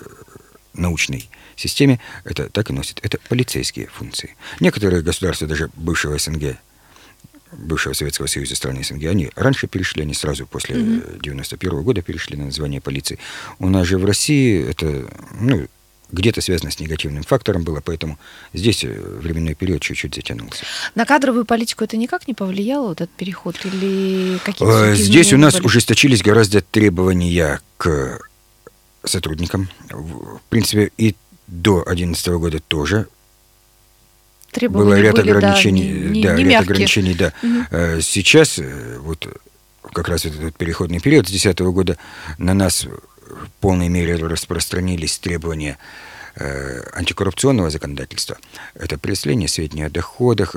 научной 0.75 1.29
системе 1.57 2.01
это 2.25 2.49
так 2.51 2.71
и 2.71 2.73
носит. 2.73 3.01
Это 3.03 3.19
полицейские 3.29 3.87
функции. 3.88 4.37
Некоторые 4.61 5.03
государства, 5.03 5.47
даже 5.47 5.71
бывшего 5.75 6.19
СНГ, 6.19 6.57
бывшего 7.53 7.92
Советского 7.95 8.27
Союза 8.27 8.55
страны 8.57 8.85
СНГ, 8.85 9.05
они 9.05 9.31
раньше 9.37 9.66
перешли, 9.66 10.03
они 10.03 10.14
сразу 10.14 10.47
после 10.47 10.77
Мгм. 10.77 11.03
э, 11.07 11.19
91 11.23 11.83
года 11.83 12.03
перешли 12.03 12.37
на 12.37 12.47
название 12.47 12.81
полиции. 12.81 13.19
У 13.59 13.69
нас 13.69 13.87
же 13.87 13.99
в 13.99 14.05
России 14.05 14.69
это, 14.69 15.09
ну, 15.40 15.66
где-то 16.12 16.40
связано 16.40 16.71
с 16.71 16.79
негативным 16.79 17.25
фактором 17.25 17.64
было, 17.64 17.81
поэтому 17.81 18.19
здесь 18.53 18.85
э, 18.85 18.88
временной 18.90 19.55
период 19.55 19.81
чуть-чуть 19.83 20.14
затянулся. 20.14 20.64
На 20.95 21.05
кадровую 21.05 21.45
политику 21.45 21.83
это 21.83 21.97
никак 21.97 22.29
не 22.29 22.35
повлияло, 22.35 22.88
вот 22.88 23.01
этот 23.01 23.11
переход? 23.16 23.57
Или 23.64 24.38
какие-то 24.45 24.85
Э, 24.92 24.95
Здесь 24.95 25.33
у 25.33 25.37
нас 25.38 25.55
были? 25.55 25.64
ужесточились 25.66 26.23
гораздо 26.23 26.61
требования 26.61 27.61
к 27.77 28.21
сотрудникам. 29.05 29.69
В 29.90 30.40
принципе, 30.49 30.90
и 30.97 31.14
до 31.47 31.83
2011 31.85 32.29
года 32.29 32.59
тоже 32.61 33.07
Требования 34.53 34.85
было 34.91 35.01
ряд 35.01 35.15
были, 35.17 35.33
да, 35.33 35.37
ограничений. 35.39 35.83
не- 35.89 36.09
не- 36.11 36.23
да, 36.23 36.35
не 36.35 36.43
ряд 36.45 36.51
мягкие. 36.53 36.59
ограничений, 36.75 37.15
да. 37.15 37.33
Э, 37.71 38.01
Сейчас, 38.01 38.59
э, 38.59 38.99
вот 39.01 39.27
как 39.93 40.09
раз 40.09 40.25
этот 40.25 40.57
переходный 40.57 41.01
период 41.01 41.27
с 41.27 41.31
2010 41.31 41.73
года 41.73 41.99
на 42.39 42.55
нас 42.55 42.85
в 42.85 43.49
полной 43.61 43.89
мере 43.89 44.15
распространились 44.17 45.19
требования 45.19 45.79
э, 46.39 46.83
антикоррупционного 46.93 47.71
законодательства. 47.71 48.37
Это 48.75 48.99
преследование 48.99 49.49
сведений 49.49 49.85
о 49.85 49.91
доходах, 49.91 50.55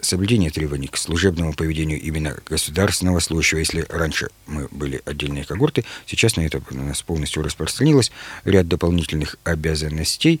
соблюдение 0.00 0.50
требований 0.50 0.88
к 0.88 0.96
служебному 0.96 1.54
поведению 1.54 2.00
именно 2.00 2.36
государственного 2.46 3.20
служащего. 3.20 3.58
Если 3.58 3.84
раньше 3.88 4.28
мы 4.46 4.68
были 4.70 5.02
отдельные 5.04 5.44
когорты, 5.44 5.84
сейчас 6.06 6.36
на 6.36 6.42
это 6.42 6.62
на 6.70 6.84
нас 6.84 7.02
полностью 7.02 7.42
распространилось 7.42 8.12
ряд 8.44 8.68
дополнительных 8.68 9.36
обязанностей, 9.44 10.40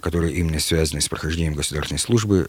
которые 0.00 0.34
именно 0.34 0.60
связаны 0.60 1.00
с 1.00 1.08
прохождением 1.08 1.54
государственной 1.54 1.98
службы 1.98 2.48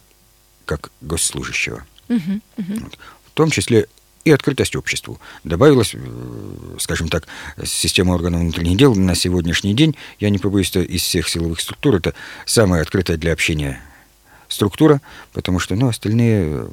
как 0.65 0.91
госслужащего. 1.01 1.85
Мгм. 2.07 2.41
Вот. 2.57 2.97
В 3.25 3.31
том 3.33 3.49
числе 3.49 3.87
и 4.23 4.31
открытость 4.31 4.75
обществу. 4.75 5.19
Добавилась, 5.43 5.91
э, 5.93 6.77
скажем 6.79 7.09
так, 7.09 7.27
система 7.65 8.13
органов 8.13 8.41
внутренних 8.41 8.77
дел 8.77 8.95
на 8.95 9.15
сегодняшний 9.15 9.73
день, 9.73 9.95
я 10.19 10.29
не 10.29 10.37
побоюсь, 10.37 10.67
что 10.67 10.81
из 10.81 11.01
всех 11.01 11.27
силовых 11.27 11.59
структур 11.59 11.95
это 11.95 12.13
самая 12.45 12.83
открытая 12.83 13.17
для 13.17 13.33
общения 13.33 13.81
структура, 14.51 15.01
потому 15.33 15.59
что 15.59 15.75
ну, 15.75 15.87
остальные 15.87 16.45
э, 16.47 16.67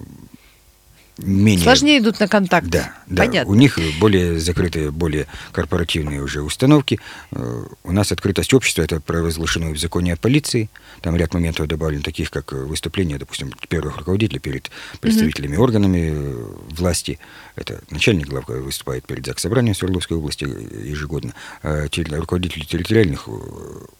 менее... 1.19 1.63
Сложнее 1.65 1.99
идут 1.99 2.21
на 2.21 2.29
контакт. 2.29 2.67
Да, 2.69 2.95
да. 3.07 3.25
Понятно. 3.25 3.51
У 3.53 3.55
них 3.55 3.79
более 4.01 4.39
закрытые, 4.39 4.91
более 4.91 5.27
корпоративные 5.53 6.23
уже 6.23 6.43
установки. 6.43 7.01
Э, 7.33 7.65
У 7.83 7.93
нас 7.93 8.13
открытость 8.13 8.55
общества 8.55 8.83
это 8.83 9.01
провозглашено 9.01 9.71
в 9.71 9.79
законе 9.79 10.13
о 10.15 10.17
полиции. 10.17 10.71
Там 11.03 11.17
ряд 11.17 11.35
моментов 11.35 11.67
добавлен, 11.67 12.03
таких 12.03 12.31
как 12.31 12.53
выступление, 12.53 13.19
допустим, 13.19 13.53
первых 13.69 13.99
руководителей 13.99 14.39
перед 14.39 14.71
представителями 15.01 15.57
органами 15.57 16.13
э, 16.15 16.45
власти. 16.71 17.19
Это 17.57 17.81
начальник 17.91 18.29
главка 18.29 18.53
выступает 18.53 19.05
перед 19.07 19.27
ЗАГС 19.27 19.43
собранием 19.43 19.75
Свердловской 19.75 20.17
области 20.17 20.45
э, 20.45 20.89
ежегодно. 20.89 21.35
А 21.63 21.89
те- 21.89 22.03
руководители 22.05 22.65
территориальных 22.65 23.29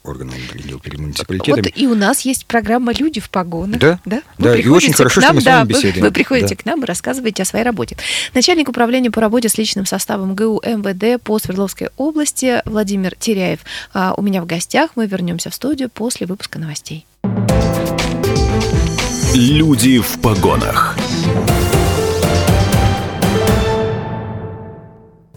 органов 0.05 0.35
перед 0.83 0.99
муниципалитетами. 0.99 1.63
Вот 1.63 1.73
и 1.77 1.87
у 1.87 1.95
нас 1.95 2.21
есть 2.23 2.47
программа 2.47 2.93
«Люди 2.93 3.21
в 3.21 3.29
погонах». 3.31 3.81
Да, 3.81 4.01
да? 4.05 4.23
да, 4.39 4.57
и 4.57 4.67
очень 4.69 4.93
хорошо, 4.93 5.21
что 5.21 5.29
нам, 5.29 5.37
мы 5.37 5.43
с 5.43 5.45
вами 5.45 5.55
да, 5.55 5.63
вы- 5.65 5.69
беседуем. 5.69 6.05
Вы 6.05 6.13
приходите 6.13 6.55
Да. 6.55 6.63
к 6.63 6.65
нам 6.65 6.83
и 6.83 6.87
рассказываете 6.87 7.08
о 7.43 7.45
своей 7.45 7.65
работе. 7.65 7.97
Начальник 8.35 8.69
управления 8.69 9.11
по 9.11 9.21
работе 9.21 9.49
с 9.49 9.59
личным 9.59 9.87
составом 9.87 10.35
ГУ 10.35 10.63
МВД 10.65 11.23
по 11.23 11.39
Свердловской 11.39 11.89
области 11.97 12.63
Владимир 12.65 13.15
Теряев 13.17 13.61
а, 13.93 14.15
у 14.17 14.23
меня 14.23 14.43
в 14.43 14.47
гостях. 14.47 14.91
Мы 14.97 15.07
вернемся 15.07 15.51
в 15.51 15.55
студию 15.55 15.89
после 15.89 16.27
выпуска 16.27 16.59
новостей. 16.59 17.07
Люди 19.35 20.01
в 20.01 20.21
погонах. 20.21 20.97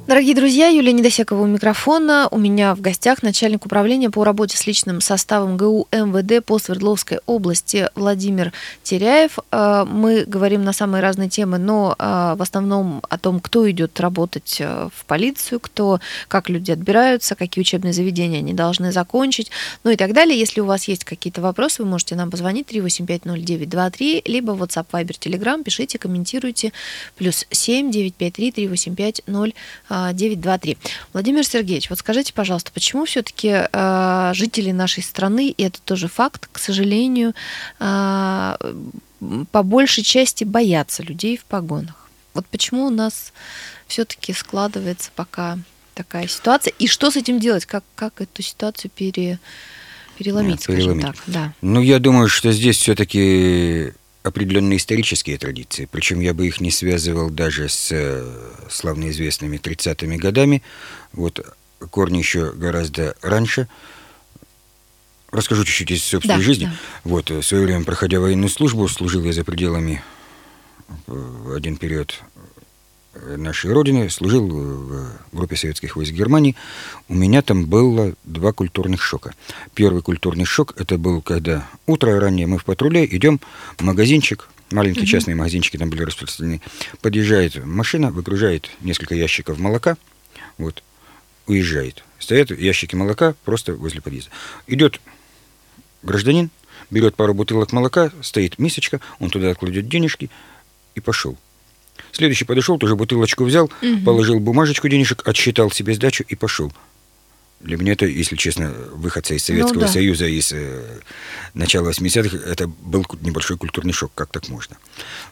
Дорогие 0.07 0.33
друзья, 0.33 0.67
Юлия 0.67 0.93
Недосекова 0.93 1.43
у 1.43 1.45
микрофона. 1.45 2.27
У 2.31 2.39
меня 2.39 2.73
в 2.73 2.81
гостях 2.81 3.21
начальник 3.21 3.67
управления 3.67 4.09
по 4.09 4.23
работе 4.23 4.57
с 4.57 4.65
личным 4.65 4.99
составом 4.99 5.57
ГУ 5.57 5.87
МВД 5.91 6.43
по 6.43 6.57
Свердловской 6.57 7.19
области 7.27 7.87
Владимир 7.93 8.51
Теряев. 8.81 9.37
Э, 9.51 9.85
мы 9.87 10.25
говорим 10.25 10.63
на 10.63 10.73
самые 10.73 11.03
разные 11.03 11.29
темы, 11.29 11.59
но 11.59 11.95
э, 11.97 12.33
в 12.35 12.41
основном 12.41 13.03
о 13.09 13.17
том, 13.19 13.39
кто 13.39 13.69
идет 13.69 13.99
работать 13.99 14.57
э, 14.59 14.89
в 14.93 15.05
полицию, 15.05 15.59
кто, 15.59 15.99
как 16.27 16.49
люди 16.49 16.71
отбираются, 16.71 17.35
какие 17.35 17.61
учебные 17.61 17.93
заведения 17.93 18.39
они 18.39 18.53
должны 18.53 18.91
закончить, 18.91 19.51
ну 19.83 19.91
и 19.91 19.95
так 19.95 20.13
далее. 20.13 20.37
Если 20.37 20.61
у 20.61 20.65
вас 20.65 20.87
есть 20.87 21.05
какие-то 21.05 21.41
вопросы, 21.41 21.83
вы 21.83 21.89
можете 21.89 22.15
нам 22.15 22.31
позвонить 22.31 22.67
3850923, 22.71 24.23
либо 24.25 24.53
WhatsApp, 24.53 24.87
Viber, 24.91 25.19
Telegram, 25.19 25.63
пишите, 25.63 25.99
комментируйте. 25.99 26.73
Плюс 27.17 27.45
7 27.51 27.91
953 27.91 28.51
385 28.51 29.21
0 29.27 29.53
923. 30.13 30.77
Владимир 31.13 31.45
Сергеевич, 31.45 31.89
вот 31.89 31.99
скажите, 31.99 32.33
пожалуйста, 32.33 32.71
почему 32.71 33.05
все-таки 33.05 33.67
э, 33.71 34.31
жители 34.33 34.71
нашей 34.71 35.03
страны, 35.03 35.49
и 35.49 35.63
это 35.63 35.81
тоже 35.81 36.07
факт, 36.07 36.47
к 36.51 36.59
сожалению, 36.59 37.33
э, 37.79 38.55
по 39.51 39.63
большей 39.63 40.03
части 40.03 40.43
боятся 40.43 41.03
людей 41.03 41.37
в 41.37 41.43
погонах? 41.45 42.09
Вот 42.33 42.45
почему 42.47 42.85
у 42.85 42.89
нас 42.89 43.33
все-таки 43.87 44.33
складывается 44.33 45.11
пока 45.15 45.57
такая 45.93 46.27
ситуация, 46.27 46.73
и 46.79 46.87
что 46.87 47.11
с 47.11 47.17
этим 47.17 47.39
делать, 47.39 47.65
как, 47.65 47.83
как 47.95 48.21
эту 48.21 48.41
ситуацию 48.41 48.89
пере, 48.95 49.39
переломить, 50.17 50.51
Нет, 50.51 50.61
скажем 50.61 50.81
переломить. 50.81 51.05
так? 51.05 51.15
Да. 51.27 51.53
Ну, 51.61 51.81
я 51.81 51.99
думаю, 51.99 52.29
что 52.29 52.51
здесь 52.51 52.77
все-таки 52.77 53.93
определенные 54.23 54.77
исторические 54.77 55.37
традиции. 55.37 55.87
Причем 55.91 56.19
я 56.19 56.33
бы 56.33 56.47
их 56.47 56.61
не 56.61 56.71
связывал 56.71 57.29
даже 57.29 57.69
с 57.69 57.91
э, 57.91 58.23
славно 58.69 59.09
известными 59.09 59.57
30-ми 59.57 60.17
годами. 60.17 60.61
Вот 61.13 61.45
корни 61.89 62.19
еще 62.19 62.51
гораздо 62.51 63.15
раньше. 63.21 63.67
Расскажу 65.31 65.63
чуть-чуть 65.63 65.91
из 65.91 66.03
собственной 66.03 66.37
да, 66.37 66.43
жизни. 66.43 66.65
Да. 66.65 66.71
Вот, 67.05 67.29
в 67.29 67.41
свое 67.41 67.63
время, 67.63 67.83
проходя 67.83 68.19
военную 68.19 68.49
службу, 68.49 68.87
служил 68.87 69.23
я 69.23 69.33
за 69.33 69.43
пределами 69.43 70.03
в 71.07 71.53
один 71.55 71.77
период 71.77 72.21
нашей 73.13 73.71
Родины, 73.71 74.09
служил 74.09 74.47
в 74.47 75.11
группе 75.31 75.55
советских 75.55 75.95
войск 75.95 76.13
Германии, 76.13 76.55
у 77.09 77.13
меня 77.13 77.41
там 77.41 77.65
было 77.65 78.13
два 78.23 78.53
культурных 78.53 79.01
шока. 79.01 79.33
Первый 79.73 80.01
культурный 80.01 80.45
шок, 80.45 80.73
это 80.79 80.97
был, 80.97 81.21
когда 81.21 81.67
утро 81.85 82.19
раннее 82.19 82.47
мы 82.47 82.57
в 82.57 82.65
патруле 82.65 83.05
идем 83.05 83.39
в 83.77 83.81
магазинчик, 83.81 84.47
маленькие 84.71 85.03
mm-hmm. 85.03 85.07
частные 85.07 85.35
магазинчики 85.35 85.77
там 85.77 85.89
были 85.89 86.03
распространены, 86.03 86.61
подъезжает 87.01 87.63
машина, 87.65 88.11
выгружает 88.11 88.69
несколько 88.81 89.15
ящиков 89.15 89.59
молока, 89.59 89.97
вот, 90.57 90.83
уезжает. 91.47 92.03
Стоят 92.19 92.51
ящики 92.51 92.95
молока 92.95 93.35
просто 93.43 93.73
возле 93.73 94.01
подъезда. 94.01 94.31
Идет 94.67 95.01
гражданин, 96.03 96.49
берет 96.89 97.15
пару 97.15 97.33
бутылок 97.33 97.73
молока, 97.73 98.11
стоит 98.21 98.57
мисочка, 98.57 99.01
он 99.19 99.29
туда 99.29 99.53
кладет 99.55 99.89
денежки 99.89 100.29
и 100.95 100.99
пошел. 100.99 101.37
Следующий 102.11 102.45
подошел, 102.45 102.77
тоже 102.77 102.95
бутылочку 102.95 103.43
взял, 103.43 103.65
угу. 103.65 104.01
положил 104.05 104.39
бумажечку 104.39 104.87
денежек, 104.89 105.27
отсчитал 105.27 105.71
себе 105.71 105.93
сдачу 105.93 106.23
и 106.27 106.35
пошел. 106.35 106.71
Для 107.61 107.77
меня 107.77 107.93
это, 107.93 108.05
если 108.05 108.35
честно, 108.35 108.73
выходца 108.93 109.35
из 109.35 109.43
Советского 109.43 109.81
ну, 109.81 109.81
да. 109.81 109.87
Союза, 109.87 110.25
из 110.25 110.51
э, 110.51 110.99
начала 111.53 111.91
80-х, 111.91 112.37
это 112.37 112.67
был 112.67 113.05
небольшой 113.21 113.57
культурный 113.57 113.93
шок, 113.93 114.11
как 114.15 114.31
так 114.31 114.49
можно. 114.49 114.77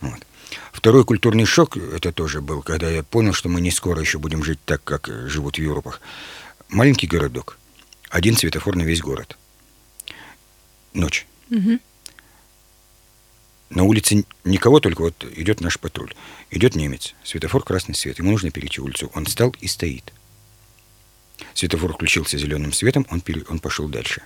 Вот. 0.01 0.19
Второй 0.71 1.03
культурный 1.05 1.45
шок, 1.45 1.77
это 1.77 2.11
тоже 2.11 2.41
был, 2.41 2.61
когда 2.61 2.89
я 2.89 3.03
понял, 3.03 3.33
что 3.33 3.49
мы 3.49 3.61
не 3.61 3.71
скоро 3.71 3.99
еще 3.99 4.19
будем 4.19 4.43
жить 4.43 4.59
так, 4.63 4.83
как 4.83 5.09
живут 5.27 5.57
в 5.57 5.61
Европах. 5.61 6.01
Маленький 6.69 7.07
городок, 7.07 7.57
один 8.09 8.37
светофор 8.37 8.75
на 8.75 8.83
весь 8.83 9.01
город. 9.01 9.37
Ночь. 10.93 11.25
Угу. 11.49 11.79
На 13.69 13.83
улице 13.83 14.25
никого, 14.43 14.79
только 14.79 15.01
вот 15.01 15.23
идет 15.35 15.61
наш 15.61 15.79
патруль. 15.79 16.13
Идет 16.49 16.75
немец, 16.75 17.13
светофор 17.23 17.63
красный 17.63 17.93
свет, 17.93 18.17
ему 18.17 18.31
нужно 18.31 18.49
перейти 18.49 18.81
улицу. 18.81 19.11
Он 19.13 19.25
встал 19.25 19.55
и 19.61 19.67
стоит. 19.67 20.11
Светофор 21.53 21.93
включился 21.93 22.37
зеленым 22.37 22.73
светом, 22.73 23.05
он, 23.09 23.21
пере... 23.21 23.43
он 23.47 23.59
пошел 23.59 23.87
дальше. 23.87 24.23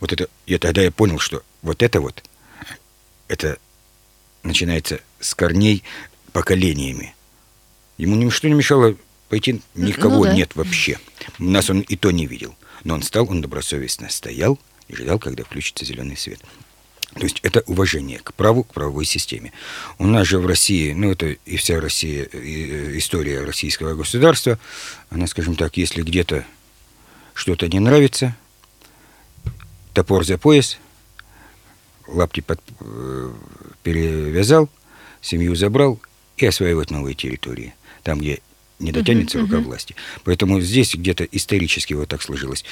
Вот 0.00 0.12
это, 0.12 0.28
я 0.46 0.58
тогда 0.58 0.82
я 0.82 0.90
понял, 0.90 1.18
что 1.18 1.42
вот 1.62 1.82
это 1.82 2.00
вот, 2.00 2.22
это 3.28 3.58
начинается 4.42 5.00
с 5.20 5.34
корней 5.34 5.82
поколениями. 6.32 7.14
Ему 7.98 8.16
ничто 8.16 8.48
не 8.48 8.54
мешало 8.54 8.96
пойти, 9.28 9.60
никого 9.74 10.18
ну, 10.18 10.24
да. 10.24 10.34
нет 10.34 10.54
вообще. 10.54 10.98
Нас 11.38 11.68
он 11.68 11.80
и 11.80 11.96
то 11.96 12.10
не 12.10 12.26
видел. 12.26 12.54
Но 12.84 12.94
он 12.94 13.02
стал, 13.02 13.28
он 13.28 13.40
добросовестно 13.40 14.08
стоял 14.10 14.58
и 14.88 14.94
ждал, 14.94 15.18
когда 15.18 15.44
включится 15.44 15.84
зеленый 15.84 16.16
свет. 16.16 16.40
То 17.14 17.22
есть 17.22 17.38
это 17.42 17.62
уважение 17.66 18.18
к 18.18 18.34
праву, 18.34 18.64
к 18.64 18.74
правовой 18.74 19.04
системе. 19.04 19.52
У 19.98 20.06
нас 20.06 20.26
же 20.26 20.38
в 20.38 20.46
России, 20.46 20.92
ну 20.92 21.12
это 21.12 21.36
и 21.44 21.56
вся 21.56 21.80
Россия, 21.80 22.24
и 22.24 22.70
э, 22.70 22.98
история 22.98 23.44
российского 23.44 23.94
государства, 23.94 24.58
она, 25.10 25.26
скажем 25.26 25.54
так, 25.54 25.76
если 25.76 26.02
где-то 26.02 26.44
что-то 27.32 27.68
не 27.68 27.78
нравится, 27.78 28.36
топор 29.92 30.24
за 30.24 30.38
пояс, 30.38 30.78
лапти 32.08 32.40
под, 32.40 32.60
э, 32.80 33.32
перевязал, 33.82 34.68
семью 35.20 35.54
забрал 35.54 36.00
и 36.36 36.46
осваивать 36.46 36.90
новые 36.90 37.14
территории. 37.14 37.74
Там, 38.02 38.18
где 38.18 38.40
не 38.80 38.90
дотянется 38.90 39.38
uh-huh, 39.38 39.42
рука 39.42 39.56
uh-huh. 39.56 39.64
власти. 39.64 39.94
Поэтому 40.24 40.60
здесь 40.60 40.94
где-то 40.94 41.24
исторически 41.24 41.94
вот 41.94 42.08
так 42.08 42.22
сложилось. 42.22 42.64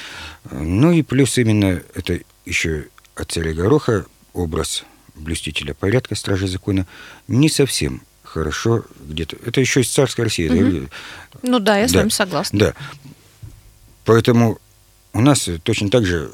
Ну 0.51 0.91
и 0.91 1.01
плюс 1.01 1.37
именно 1.37 1.81
это 1.95 2.19
еще 2.45 2.87
от 3.15 3.31
царя 3.31 3.53
Гороха 3.53 4.05
образ 4.33 4.83
блюстителя 5.15 5.73
порядка, 5.73 6.15
стража 6.15 6.47
закона, 6.47 6.85
не 7.27 7.49
совсем 7.49 8.01
хорошо 8.23 8.83
где-то. 8.99 9.37
Это 9.45 9.61
еще 9.61 9.81
из 9.81 9.89
царской 9.89 10.25
России. 10.25 10.47
Угу. 10.49 10.89
Ну 11.43 11.59
да, 11.59 11.77
я 11.77 11.83
да, 11.83 11.89
с 11.89 11.93
вами 11.93 12.09
согласна. 12.09 12.59
Да. 12.59 12.73
Поэтому 14.05 14.59
у 15.13 15.21
нас 15.21 15.47
точно 15.63 15.89
так 15.89 16.05
же, 16.05 16.31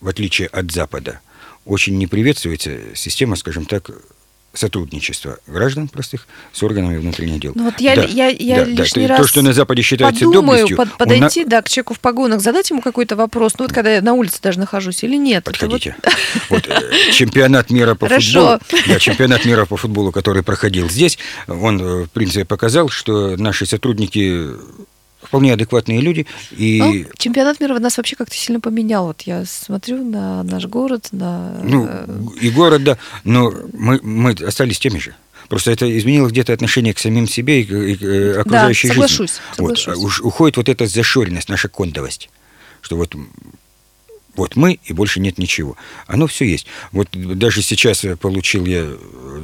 в 0.00 0.08
отличие 0.08 0.48
от 0.48 0.72
Запада, 0.72 1.20
очень 1.64 1.98
не 1.98 2.06
приветствуется 2.06 2.94
система, 2.94 3.36
скажем 3.36 3.66
так, 3.66 3.90
сотрудничества 4.56 5.38
граждан 5.46 5.88
простых 5.88 6.26
с 6.52 6.62
органами 6.62 6.98
внутренних 6.98 7.40
дел. 7.40 7.52
Ну, 7.54 7.64
вот 7.64 7.80
я, 7.80 7.96
да, 7.96 8.02
я, 8.02 8.28
я 8.28 8.64
да, 8.64 8.64
лишний 8.64 9.06
да. 9.06 9.16
раз 9.16 9.22
То, 9.22 9.28
что 9.28 9.42
на 9.42 9.52
Западе 9.52 9.82
считается 9.82 10.24
подумаю, 10.24 10.60
доблестью... 10.60 10.76
Под, 10.76 10.96
подойти, 10.96 11.44
на... 11.44 11.50
да, 11.50 11.62
к 11.62 11.68
человеку 11.68 11.94
в 11.94 12.00
погонах, 12.00 12.40
задать 12.40 12.70
ему 12.70 12.80
какой-то 12.80 13.16
вопрос, 13.16 13.54
ну 13.58 13.64
вот 13.64 13.72
когда 13.72 13.92
я 13.94 14.02
на 14.02 14.14
улице 14.14 14.38
даже 14.42 14.58
нахожусь 14.58 15.02
или 15.04 15.16
нет. 15.16 15.44
Подходите. 15.44 15.96
Вот, 16.48 16.66
вот 16.66 16.68
э, 16.68 17.12
чемпионат 17.12 17.70
мира 17.70 17.94
по 17.94 18.08
футболу, 18.08 18.58
да, 18.86 18.98
чемпионат 18.98 19.44
мира 19.44 19.66
по 19.66 19.76
футболу, 19.76 20.12
который 20.12 20.42
проходил 20.42 20.88
здесь, 20.88 21.18
он, 21.46 21.80
э, 21.80 22.04
в 22.04 22.10
принципе, 22.10 22.44
показал, 22.44 22.88
что 22.88 23.36
наши 23.36 23.66
сотрудники 23.66 24.50
вполне 25.26 25.52
адекватные 25.52 26.00
люди. 26.00 26.26
И... 26.52 26.78
Ну, 26.80 27.04
чемпионат 27.18 27.60
мира 27.60 27.78
нас 27.78 27.96
вообще 27.96 28.16
как-то 28.16 28.34
сильно 28.36 28.60
поменял. 28.60 29.06
Вот 29.06 29.22
я 29.22 29.44
смотрю 29.44 30.04
на 30.04 30.42
наш 30.42 30.66
город, 30.66 31.08
на... 31.12 31.60
Ну, 31.62 31.86
э, 31.88 32.06
и 32.40 32.50
город, 32.50 32.84
да, 32.84 32.98
но 33.24 33.52
мы, 33.72 34.00
мы 34.02 34.30
остались 34.32 34.78
теми 34.78 34.98
же. 34.98 35.14
Просто 35.48 35.70
это 35.70 35.86
изменило 35.98 36.28
где-то 36.28 36.52
отношение 36.52 36.94
к 36.94 36.98
самим 36.98 37.28
себе 37.28 37.62
и 37.62 37.64
к, 37.64 37.72
и 37.72 37.96
к 37.96 38.02
э, 38.02 38.40
окружающей 38.40 38.88
да, 38.88 38.94
соглашусь, 38.94 39.30
жизни. 39.30 39.42
Соглашусь. 39.56 39.86
Вот, 39.86 40.04
уж 40.04 40.20
уходит 40.20 40.56
вот 40.56 40.68
эта 40.68 40.86
зашоренность, 40.86 41.48
наша 41.48 41.68
кондовость, 41.68 42.30
что 42.80 42.96
вот 42.96 43.14
вот 44.34 44.54
мы 44.54 44.78
и 44.84 44.92
больше 44.92 45.18
нет 45.18 45.38
ничего. 45.38 45.76
Оно 46.06 46.26
все 46.26 46.44
есть. 46.44 46.66
Вот 46.92 47.08
даже 47.12 47.62
сейчас 47.62 48.04
получил 48.20 48.66
я 48.66 48.92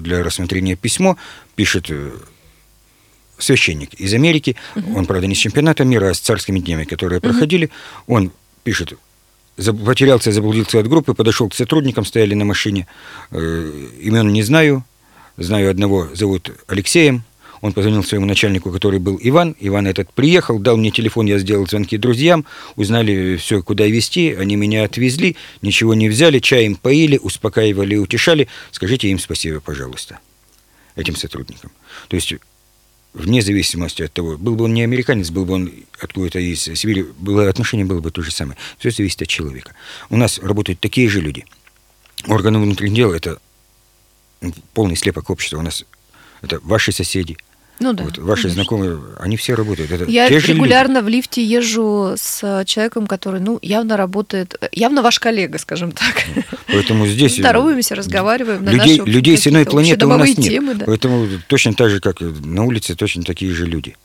для 0.01 0.23
рассмотрения 0.23 0.77
письмо, 0.77 1.17
пишет 1.57 1.87
э, 1.89 2.13
священник 3.43 3.95
из 3.95 4.13
Америки, 4.15 4.57
угу. 4.77 4.99
он, 4.99 5.07
правда, 5.07 5.27
не 5.27 5.35
с 5.35 5.39
чемпионата 5.39 5.85
мира, 5.85 6.11
а 6.11 6.15
с 6.15 6.21
царскими 6.21 6.59
днями, 6.59 6.85
которые 6.85 7.19
угу. 7.19 7.29
проходили, 7.29 7.71
он 8.07 8.33
пишет, 8.65 8.95
потерялся, 9.57 10.33
заблудился 10.33 10.79
от 10.79 10.89
группы, 10.89 11.15
подошел 11.15 11.49
к 11.49 11.55
сотрудникам, 11.55 12.05
стояли 12.05 12.35
на 12.35 12.45
машине, 12.45 12.87
э, 13.31 13.89
имен 14.01 14.33
не 14.33 14.43
знаю, 14.43 14.85
знаю 15.37 15.71
одного, 15.71 16.09
зовут 16.15 16.51
Алексеем, 16.69 17.25
он 17.63 17.73
позвонил 17.73 18.03
своему 18.03 18.27
начальнику, 18.27 18.73
который 18.73 18.99
был 18.99 19.19
Иван. 19.23 19.55
Иван 19.61 19.87
этот 19.87 20.13
приехал, 20.13 20.59
дал 20.59 20.77
мне 20.77 20.91
телефон, 20.91 21.27
я 21.27 21.39
сделал 21.39 21.67
звонки 21.67 21.97
друзьям, 21.97 22.45
узнали 22.75 23.37
все, 23.37 23.63
куда 23.63 23.87
везти. 23.87 24.33
Они 24.33 24.57
меня 24.57 24.83
отвезли, 24.83 25.37
ничего 25.63 25.95
не 25.95 26.09
взяли, 26.09 26.41
чаем 26.41 26.75
поили, 26.75 27.19
успокаивали 27.19 27.95
и 27.95 27.99
утешали. 27.99 28.49
Скажите 28.73 29.09
им 29.09 29.21
спасибо, 29.21 29.61
пожалуйста, 29.61 30.19
этим 30.97 31.15
сотрудникам. 31.15 31.71
То 32.09 32.17
есть 32.17 32.35
вне 33.15 33.43
зависимости 33.43 34.03
от 34.03 34.13
того, 34.13 34.39
был 34.39 34.55
бы 34.55 34.65
он 34.65 34.75
не 34.75 34.83
американец, 34.83 35.31
был 35.31 35.45
бы 35.45 35.55
он 35.55 35.73
откуда-то 36.01 36.39
из 36.39 36.63
Сибири, 36.63 37.03
было, 37.19 37.49
отношение 37.49 37.85
было 37.85 38.01
бы 38.01 38.11
то 38.11 38.23
же 38.23 38.31
самое. 38.31 38.57
Все 38.79 38.91
зависит 38.91 39.23
от 39.23 39.29
человека. 39.29 39.75
У 40.11 40.17
нас 40.17 40.39
работают 40.39 40.81
такие 40.81 41.09
же 41.09 41.21
люди. 41.21 41.45
Органы 42.27 42.59
внутренних 42.59 42.95
дел– 42.95 43.13
это 43.15 43.39
полный 44.75 44.97
слепок 44.97 45.31
общества. 45.31 45.59
У 45.59 45.63
нас 45.63 45.85
это 46.41 46.59
ваши 46.61 46.93
соседи, 46.93 47.37
Ну 47.81 47.93
да. 47.95 48.05
Вот 48.05 48.19
ваши 48.19 48.43
конечно. 48.43 48.63
знакомые, 48.63 49.01
они 49.19 49.37
все 49.37 49.55
работают. 49.55 49.91
Это 49.91 50.05
Я 50.05 50.29
же 50.29 50.35
люди. 50.35 50.53
регулярно 50.53 51.03
в 51.03 51.09
лифте 51.09 51.45
езжу 51.45 52.15
с 52.17 52.65
человеком, 52.65 53.07
который, 53.07 53.41
ну, 53.41 53.59
явно 53.61 53.97
работает, 53.97 54.57
явно 54.73 55.03
ваш 55.03 55.19
коллега, 55.19 55.59
скажем 55.59 55.93
так. 55.93 56.25
Поэтому 56.69 57.07
здесь... 57.07 57.39
э, 57.39 57.41
Здороваемся, 57.43 57.95
разговариваем 57.95 58.65
на 58.65 58.71
людей, 58.71 58.99
наши 58.99 59.11
людей 59.11 59.37
с 59.37 59.47
иной 59.47 59.65
планеты 59.65 60.07
у 60.07 60.11
нас 60.11 60.29
нет. 60.29 60.49
темы, 60.49 60.75
да. 60.75 60.85
Поэтому 60.87 61.27
точно 61.49 61.75
так 61.75 61.91
же, 61.91 62.01
как 62.01 62.21
на 62.21 62.65
улице, 62.65 62.95
точно 62.95 63.25
такие 63.25 63.53
же 63.53 63.67
люди. 63.67 63.97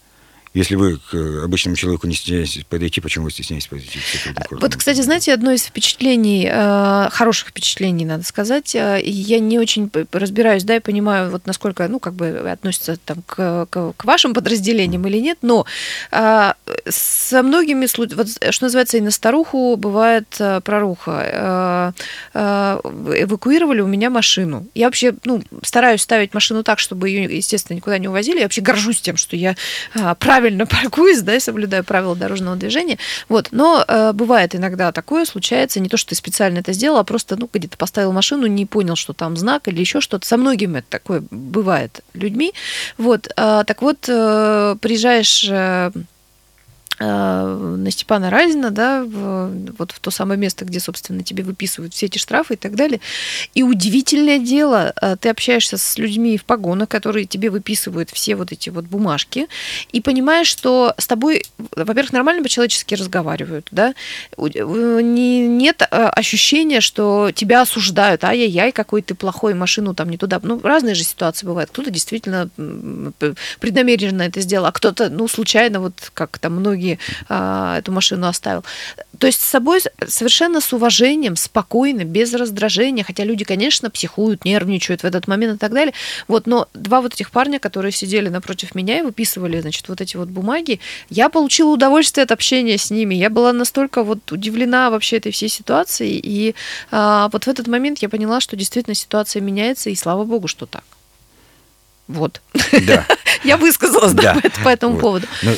Если 0.53 0.75
вы 0.75 0.97
к 0.97 1.13
э, 1.13 1.43
обычному 1.43 1.75
человеку 1.75 2.07
не 2.07 2.15
стесняетесь 2.15 2.63
подойти, 2.63 3.01
почему 3.01 3.25
вы 3.25 3.31
стесняетесь 3.31 3.67
подойти 3.67 3.99
к 3.99 4.03
сотруднику? 4.03 4.57
Вот, 4.59 4.75
кстати, 4.75 5.01
знаете, 5.01 5.33
одно 5.33 5.51
из 5.51 5.63
впечатлений, 5.63 6.49
э, 6.51 7.09
хороших 7.11 7.49
впечатлений, 7.49 8.05
надо 8.05 8.23
сказать, 8.23 8.73
э, 8.75 9.01
я 9.03 9.39
не 9.39 9.59
очень 9.59 9.91
разбираюсь, 10.11 10.63
да, 10.63 10.77
и 10.77 10.79
понимаю, 10.79 11.29
вот 11.31 11.45
насколько, 11.45 11.87
ну, 11.87 11.99
как 11.99 12.13
бы 12.13 12.27
относится 12.51 12.97
там 12.97 13.23
к, 13.25 13.67
к, 13.69 13.93
к 13.95 14.05
вашим 14.05 14.33
подразделениям 14.33 15.05
или 15.07 15.19
нет, 15.19 15.39
но 15.41 15.65
со 16.09 17.43
многими, 17.43 17.87
вот, 17.97 18.53
что 18.53 18.65
называется, 18.65 18.97
и 18.97 19.01
на 19.01 19.11
старуху 19.11 19.75
бывает 19.75 20.27
проруха. 20.63 21.93
Эвакуировали 22.33 23.81
у 23.81 23.87
меня 23.87 24.09
машину. 24.09 24.67
Я 24.73 24.85
вообще, 24.87 25.13
ну, 25.23 25.43
стараюсь 25.63 26.01
ставить 26.01 26.33
машину 26.33 26.63
так, 26.63 26.79
чтобы 26.79 27.09
ее, 27.09 27.23
естественно, 27.23 27.75
никуда 27.75 27.97
не 27.97 28.07
увозили. 28.07 28.37
Я 28.37 28.43
вообще 28.43 28.61
горжусь 28.61 29.01
тем, 29.01 29.17
что 29.17 29.35
я 29.35 29.55
а, 29.93 30.15
правильно 30.37 30.67
паркуюсь, 30.67 31.21
да, 31.21 31.35
и 31.35 31.39
соблюдаю 31.39 31.83
правила 31.83 32.15
дорожного 32.15 32.55
движения. 32.55 32.99
Вот. 33.27 33.47
Но 33.51 33.83
э, 33.87 34.13
бывает 34.13 34.55
иногда 34.55 34.91
такое, 34.91 35.25
случается, 35.25 35.79
не 35.79 35.89
то, 35.89 35.97
что 35.97 36.09
ты 36.09 36.15
специально 36.15 36.59
это 36.59 36.73
сделал, 36.73 36.99
а 36.99 37.03
просто, 37.03 37.35
ну, 37.37 37.49
где-то 37.51 37.75
поставил 37.75 38.11
машину, 38.11 38.45
не 38.45 38.67
понял, 38.67 38.95
что 38.95 39.13
там 39.13 39.35
знак 39.35 39.67
или 39.67 39.79
еще 39.79 39.99
что-то. 39.99 40.27
Со 40.27 40.37
многими 40.37 40.79
это 40.79 40.87
такое 40.89 41.23
бывает 41.31 42.01
людьми. 42.13 42.53
Вот. 42.99 43.29
А, 43.35 43.63
так 43.63 43.81
вот, 43.81 44.05
э, 44.07 44.75
приезжаешь 44.79 45.47
э, 45.49 45.91
э, 45.91 46.01
на 46.99 47.91
Степана 47.91 48.29
Разина, 48.29 48.71
да, 48.71 49.03
в, 49.03 49.51
вот 49.77 49.91
в 49.91 49.99
то 49.99 50.09
самое 50.11 50.39
место, 50.39 50.65
где, 50.65 50.79
собственно, 50.79 51.23
тебе 51.23 51.43
выписывают 51.43 51.93
все 51.93 52.07
эти 52.07 52.17
штрафы 52.17 52.55
и 52.55 52.57
так 52.57 52.75
далее. 52.75 52.99
И 53.53 53.63
удивительное 53.63 54.39
дело, 54.39 54.93
э, 54.99 55.15
ты 55.19 55.29
общаешься 55.29 55.77
с 55.77 55.97
людьми 55.97 56.37
в 56.37 56.45
погонах, 56.45 56.89
которые 56.89 57.25
тебе 57.25 57.49
выписывают 57.49 58.09
все 58.09 58.35
вот 58.35 58.51
эти 58.51 58.69
вот 58.69 58.85
бумажки, 58.85 59.47
и 59.91 60.01
понимаешь, 60.01 60.47
что 60.47 60.93
с 60.97 61.07
тобой, 61.07 61.43
во-первых, 61.75 62.13
нормально 62.13 62.43
по-человечески 62.43 62.95
разговаривают, 62.95 63.67
да, 63.71 63.93
э, 64.37 65.01
не, 65.01 65.47
нет 65.47 65.81
э, 65.81 65.85
ощущения, 65.85 66.81
что 66.81 67.31
тебя 67.33 67.61
осуждают, 67.61 68.23
ай-яй-яй, 68.23 68.71
какой 68.71 69.01
ты 69.01 69.13
плохой, 69.13 69.53
машину 69.53 69.93
там 69.93 70.09
не 70.09 70.17
туда. 70.17 70.39
Ну, 70.41 70.59
разные 70.63 70.95
же 70.95 71.03
ситуации 71.03 71.45
бывают. 71.45 71.69
Кто-то 71.69 71.91
действительно 71.91 72.49
преднамеренно 73.59 74.23
это 74.23 74.41
сделал, 74.41 74.65
а 74.65 74.71
кто-то, 74.71 75.09
ну, 75.09 75.27
случайно, 75.27 75.79
вот 75.79 76.11
как 76.13 76.39
там 76.39 76.53
многие 76.55 76.86
а, 77.29 77.79
эту 77.79 77.91
машину 77.91 78.27
оставил. 78.27 78.63
То 79.19 79.27
есть 79.27 79.41
с 79.41 79.45
собой 79.45 79.81
совершенно 80.07 80.61
с 80.61 80.71
уважением, 80.73 81.35
спокойно, 81.35 82.03
без 82.03 82.33
раздражения, 82.33 83.03
хотя 83.03 83.23
люди, 83.23 83.43
конечно, 83.45 83.89
психуют, 83.89 84.45
нервничают 84.45 85.01
в 85.01 85.05
этот 85.05 85.27
момент 85.27 85.55
и 85.55 85.57
так 85.57 85.73
далее. 85.73 85.93
Вот, 86.27 86.45
но 86.47 86.67
два 86.73 87.01
вот 87.01 87.13
этих 87.13 87.31
парня, 87.31 87.59
которые 87.59 87.91
сидели 87.91 88.29
напротив 88.29 88.75
меня 88.75 88.99
и 88.99 89.01
выписывали, 89.01 89.59
значит, 89.61 89.89
вот 89.89 90.01
эти 90.01 90.17
вот 90.17 90.29
бумаги, 90.29 90.79
я 91.09 91.29
получила 91.29 91.71
удовольствие 91.71 92.23
от 92.23 92.31
общения 92.31 92.77
с 92.77 92.91
ними. 92.91 93.15
Я 93.15 93.29
была 93.29 93.53
настолько 93.53 94.03
вот 94.03 94.31
удивлена 94.31 94.89
вообще 94.91 95.17
этой 95.17 95.31
всей 95.31 95.49
ситуацией, 95.49 96.19
и 96.23 96.55
а, 96.91 97.29
вот 97.31 97.45
в 97.45 97.47
этот 97.47 97.67
момент 97.67 97.99
я 97.99 98.09
поняла, 98.09 98.39
что 98.39 98.55
действительно 98.55 98.93
ситуация 98.95 99.41
меняется, 99.41 99.89
и 99.89 99.95
слава 99.95 100.23
богу, 100.23 100.47
что 100.47 100.65
так. 100.65 100.83
Вот. 102.07 102.41
Да. 102.85 103.05
Я 103.43 103.57
высказалась 103.57 104.13
да, 104.13 104.33
Да. 104.35 104.49
по, 104.49 104.63
по 104.63 104.69
этому 104.69 104.93
Вот. 104.93 105.01
поводу. 105.01 105.27
Ну, 105.43 105.51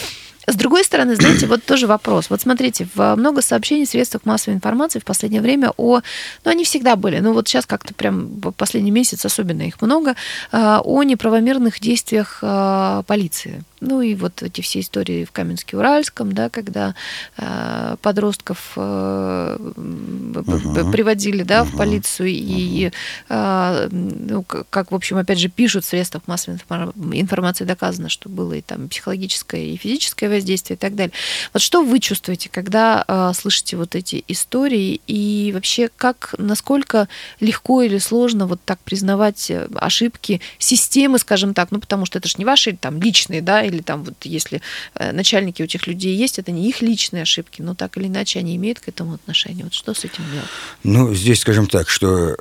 С 0.47 0.55
другой 0.55 0.83
стороны, 0.83 1.15
знаете, 1.15 1.45
вот 1.45 1.63
тоже 1.63 1.87
вопрос. 1.87 2.29
Вот 2.29 2.41
смотрите, 2.41 2.87
в 2.95 3.15
много 3.15 3.41
сообщений 3.41 3.85
в 3.85 3.89
средствах 3.89 4.25
массовой 4.25 4.55
информации 4.55 4.99
в 4.99 5.05
последнее 5.05 5.41
время 5.41 5.71
о... 5.77 6.01
Ну, 6.43 6.51
они 6.51 6.63
всегда 6.63 6.95
были, 6.95 7.19
но 7.19 7.33
вот 7.33 7.47
сейчас 7.47 7.65
как-то 7.65 7.93
прям 7.93 8.29
последний 8.57 8.91
месяц 8.91 9.25
особенно 9.25 9.63
их 9.63 9.81
много, 9.81 10.15
а, 10.51 10.81
о 10.83 11.03
неправомерных 11.03 11.79
действиях 11.79 12.39
а, 12.41 13.03
полиции. 13.03 13.63
Ну 13.81 14.01
и 14.01 14.13
вот 14.15 14.43
эти 14.43 14.61
все 14.61 14.79
истории 14.81 15.23
в 15.25 15.31
Каменске-Уральском, 15.31 16.33
да, 16.33 16.49
когда 16.49 16.95
а, 17.37 17.95
подростков 18.01 18.73
б- 18.75 20.43
Мгм. 20.45 20.91
приводили, 20.91 21.43
да, 21.43 21.63
в 21.63 21.69
Мгм. 21.69 21.77
полицию 21.77 22.29
и, 22.29 22.91
а, 23.29 23.87
ну, 23.91 24.43
как, 24.43 24.91
в 24.91 24.95
общем, 24.95 25.17
опять 25.17 25.39
же, 25.39 25.49
пишут 25.49 25.85
в 25.85 25.87
средствах 25.87 26.23
массовой 26.27 26.55
информа- 26.55 26.93
информации, 27.13 27.63
доказано, 27.65 28.09
что 28.09 28.29
было 28.29 28.53
и 28.53 28.61
там 28.61 28.89
психологическое, 28.89 29.65
и 29.65 29.77
физическое 29.77 30.29
воздействие 30.29 30.75
и 30.75 30.79
так 30.79 30.95
далее. 30.95 31.13
Вот 31.53 31.61
что 31.61 31.83
вы 31.83 31.99
чувствуете, 31.99 32.49
когда 32.49 33.03
а, 33.07 33.33
слышите 33.33 33.77
вот 33.77 33.95
эти 33.95 34.23
истории, 34.27 35.01
и 35.07 35.51
вообще 35.53 35.89
как, 35.95 36.35
насколько 36.37 37.07
легко 37.39 37.81
или 37.81 37.97
сложно 37.97 38.45
вот 38.45 38.59
так 38.65 38.79
признавать 38.79 39.49
э, 39.51 39.67
ошибки 39.75 40.41
системы, 40.57 41.19
скажем 41.19 41.53
так, 41.53 41.71
ну, 41.71 41.79
потому 41.79 42.05
что 42.05 42.17
это 42.19 42.27
же 42.27 42.35
не 42.37 42.45
ваши 42.45 42.73
там 42.75 43.01
личные, 43.01 43.41
да, 43.41 43.63
или 43.69 43.81
там 43.81 44.03
вот 44.03 44.15
если 44.23 44.61
э, 44.95 45.11
начальники 45.11 45.61
у 45.61 45.65
этих 45.65 45.87
людей 45.87 46.15
есть, 46.15 46.39
это 46.39 46.51
не 46.51 46.67
их 46.69 46.81
личные 46.81 47.23
ошибки, 47.23 47.61
но 47.61 47.73
так 47.75 47.97
или 47.97 48.07
иначе 48.07 48.39
они 48.39 48.55
имеют 48.55 48.79
к 48.79 48.87
этому 48.87 49.13
отношение. 49.13 49.63
Вот 49.63 49.73
что 49.73 49.93
с 49.93 50.03
этим 50.03 50.23
делать? 50.31 50.49
Ну, 50.83 51.13
здесь 51.13 51.39
скажем 51.39 51.67
так, 51.67 51.89
что 51.89 52.35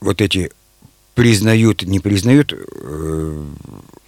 вот 0.00 0.20
эти 0.20 0.50
признают, 1.14 1.82
не 1.82 2.00
признают, 2.00 2.52
э, 2.52 3.44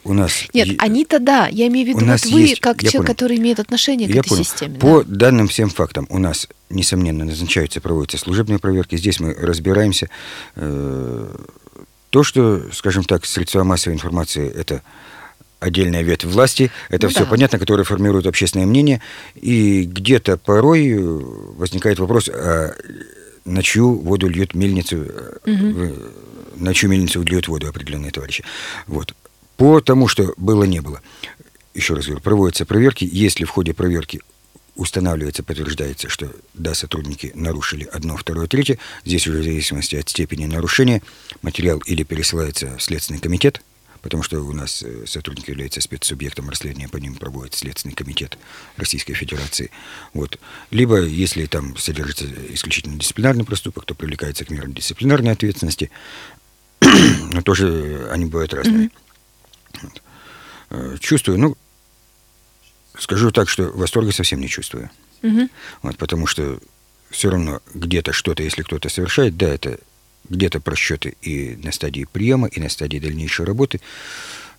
у 0.04 0.12
нас... 0.12 0.44
Нет, 0.52 0.66
е- 0.68 0.76
они-то 0.78 1.18
да. 1.18 1.48
Я 1.48 1.66
имею 1.68 1.86
в 1.86 1.88
виду, 1.90 2.04
У 2.04 2.08
нас 2.08 2.24
вот 2.24 2.32
вы, 2.34 2.40
есть- 2.42 2.60
как 2.60 2.78
человек, 2.80 2.92
понял. 2.94 3.06
который 3.06 3.36
имеет 3.38 3.60
отношение 3.60 4.08
к 4.08 4.12
Я 4.14 4.20
этой 4.20 4.28
понял. 4.28 4.44
системе. 4.44 4.78
По 4.78 5.02
да. 5.04 5.16
данным 5.30 5.48
всем 5.48 5.68
фактам 5.70 6.06
у 6.10 6.18
нас, 6.18 6.48
несомненно, 6.70 7.24
назначаются, 7.24 7.80
проводятся 7.80 8.18
служебные 8.18 8.58
проверки. 8.58 8.96
Здесь 8.96 9.20
мы 9.20 9.34
разбираемся. 9.34 10.08
Э, 10.56 11.34
То, 12.10 12.22
что, 12.22 12.62
скажем 12.72 13.04
так, 13.04 13.26
средства 13.26 13.62
массовой 13.64 13.94
информации– 13.94 14.48
это 14.56 14.82
отдельная 15.60 16.02
ветвь 16.02 16.24
власти, 16.26 16.70
это 16.88 17.06
Ну 17.06 17.10
все 17.10 17.20
да. 17.20 17.26
понятно, 17.26 17.58
которые 17.58 17.84
формируют 17.84 18.26
общественное 18.26 18.66
мнение. 18.66 19.00
И 19.34 19.84
где-то 19.84 20.36
порой 20.36 20.88
э, 20.88 20.98
возникает 21.00 21.98
вопрос, 21.98 22.28
а 22.28 22.74
на 23.44 23.62
чью 23.62 23.98
воду 23.98 24.28
льют 24.28 24.54
мельницу, 24.54 25.06
в- 25.44 25.92
на 26.56 26.74
чью 26.74 26.90
мельницу 26.90 27.22
льют 27.22 27.48
воду 27.48 27.68
определенные 27.68 28.10
товарищи. 28.10 28.44
Вот. 28.86 29.14
По 29.56 29.80
тому, 29.80 30.08
что 30.08 30.34
было, 30.36 30.64
не 30.64 30.80
было. 30.80 31.00
Еще 31.74 31.94
раз 31.94 32.06
говорю, 32.06 32.20
проводятся 32.22 32.66
проверки. 32.66 33.08
Если 33.10 33.44
в 33.44 33.50
ходе 33.50 33.72
проверки 33.72 34.20
устанавливается, 34.74 35.42
подтверждается, 35.42 36.08
что 36.10 36.30
да, 36.52 36.74
сотрудники 36.74 37.32
нарушили 37.34 37.88
одно, 37.90 38.16
второе, 38.18 38.46
третье, 38.46 38.78
здесь 39.06 39.26
уже 39.26 39.38
в 39.40 39.44
зависимости 39.44 39.96
от 39.96 40.08
степени 40.08 40.44
нарушения 40.44 41.02
материал 41.40 41.78
или 41.86 42.02
пересылается 42.02 42.76
в 42.76 42.82
Следственный 42.82 43.20
комитет, 43.20 43.62
потому 44.02 44.22
что 44.22 44.40
у 44.40 44.52
нас 44.52 44.82
э, 44.82 45.06
сотрудник 45.06 45.48
является 45.48 45.80
спецсубъектом 45.80 46.48
расследования, 46.48 46.88
по 46.88 46.96
ним 46.96 47.14
проводит 47.14 47.54
Следственный 47.54 47.94
комитет 47.94 48.38
Российской 48.76 49.14
Федерации. 49.14 49.70
Вот. 50.12 50.38
Либо, 50.70 51.00
если 51.00 51.46
там 51.46 51.76
содержится 51.76 52.26
исключительно 52.52 52.98
дисциплинарный 52.98 53.44
проступок, 53.44 53.84
то 53.84 53.94
привлекается 53.94 54.44
к 54.44 54.50
мерам 54.50 54.72
дисциплинарной 54.72 55.32
ответственности. 55.32 55.90
Но 56.80 57.42
тоже 57.42 58.08
они 58.10 58.26
бывают 58.26 58.54
разные. 58.54 58.90
Вот. 59.82 60.02
Э, 60.70 60.96
Чувствую, 61.00 61.38
ну, 61.38 61.56
скажу 62.98 63.30
так, 63.30 63.48
что 63.48 63.64
восторга 63.70 64.12
совсем 64.12 64.40
не 64.40 64.48
чувствую. 64.48 64.90
Мгм. 65.22 65.50
Вот, 65.82 65.96
потому 65.96 66.26
что 66.26 66.58
все 67.10 67.30
равно 67.30 67.60
где-то 67.74 68.12
что-то, 68.12 68.42
если 68.42 68.62
кто-то 68.62 68.88
совершает, 68.88 69.36
да, 69.36 69.48
это 69.48 69.78
где-то 70.28 70.60
просчеты 70.60 71.16
и 71.22 71.56
на 71.56 71.72
стадии 71.72 72.06
приема, 72.10 72.48
и 72.48 72.60
на 72.60 72.68
стадии 72.68 72.98
дальнейшей 72.98 73.44
работы. 73.44 73.80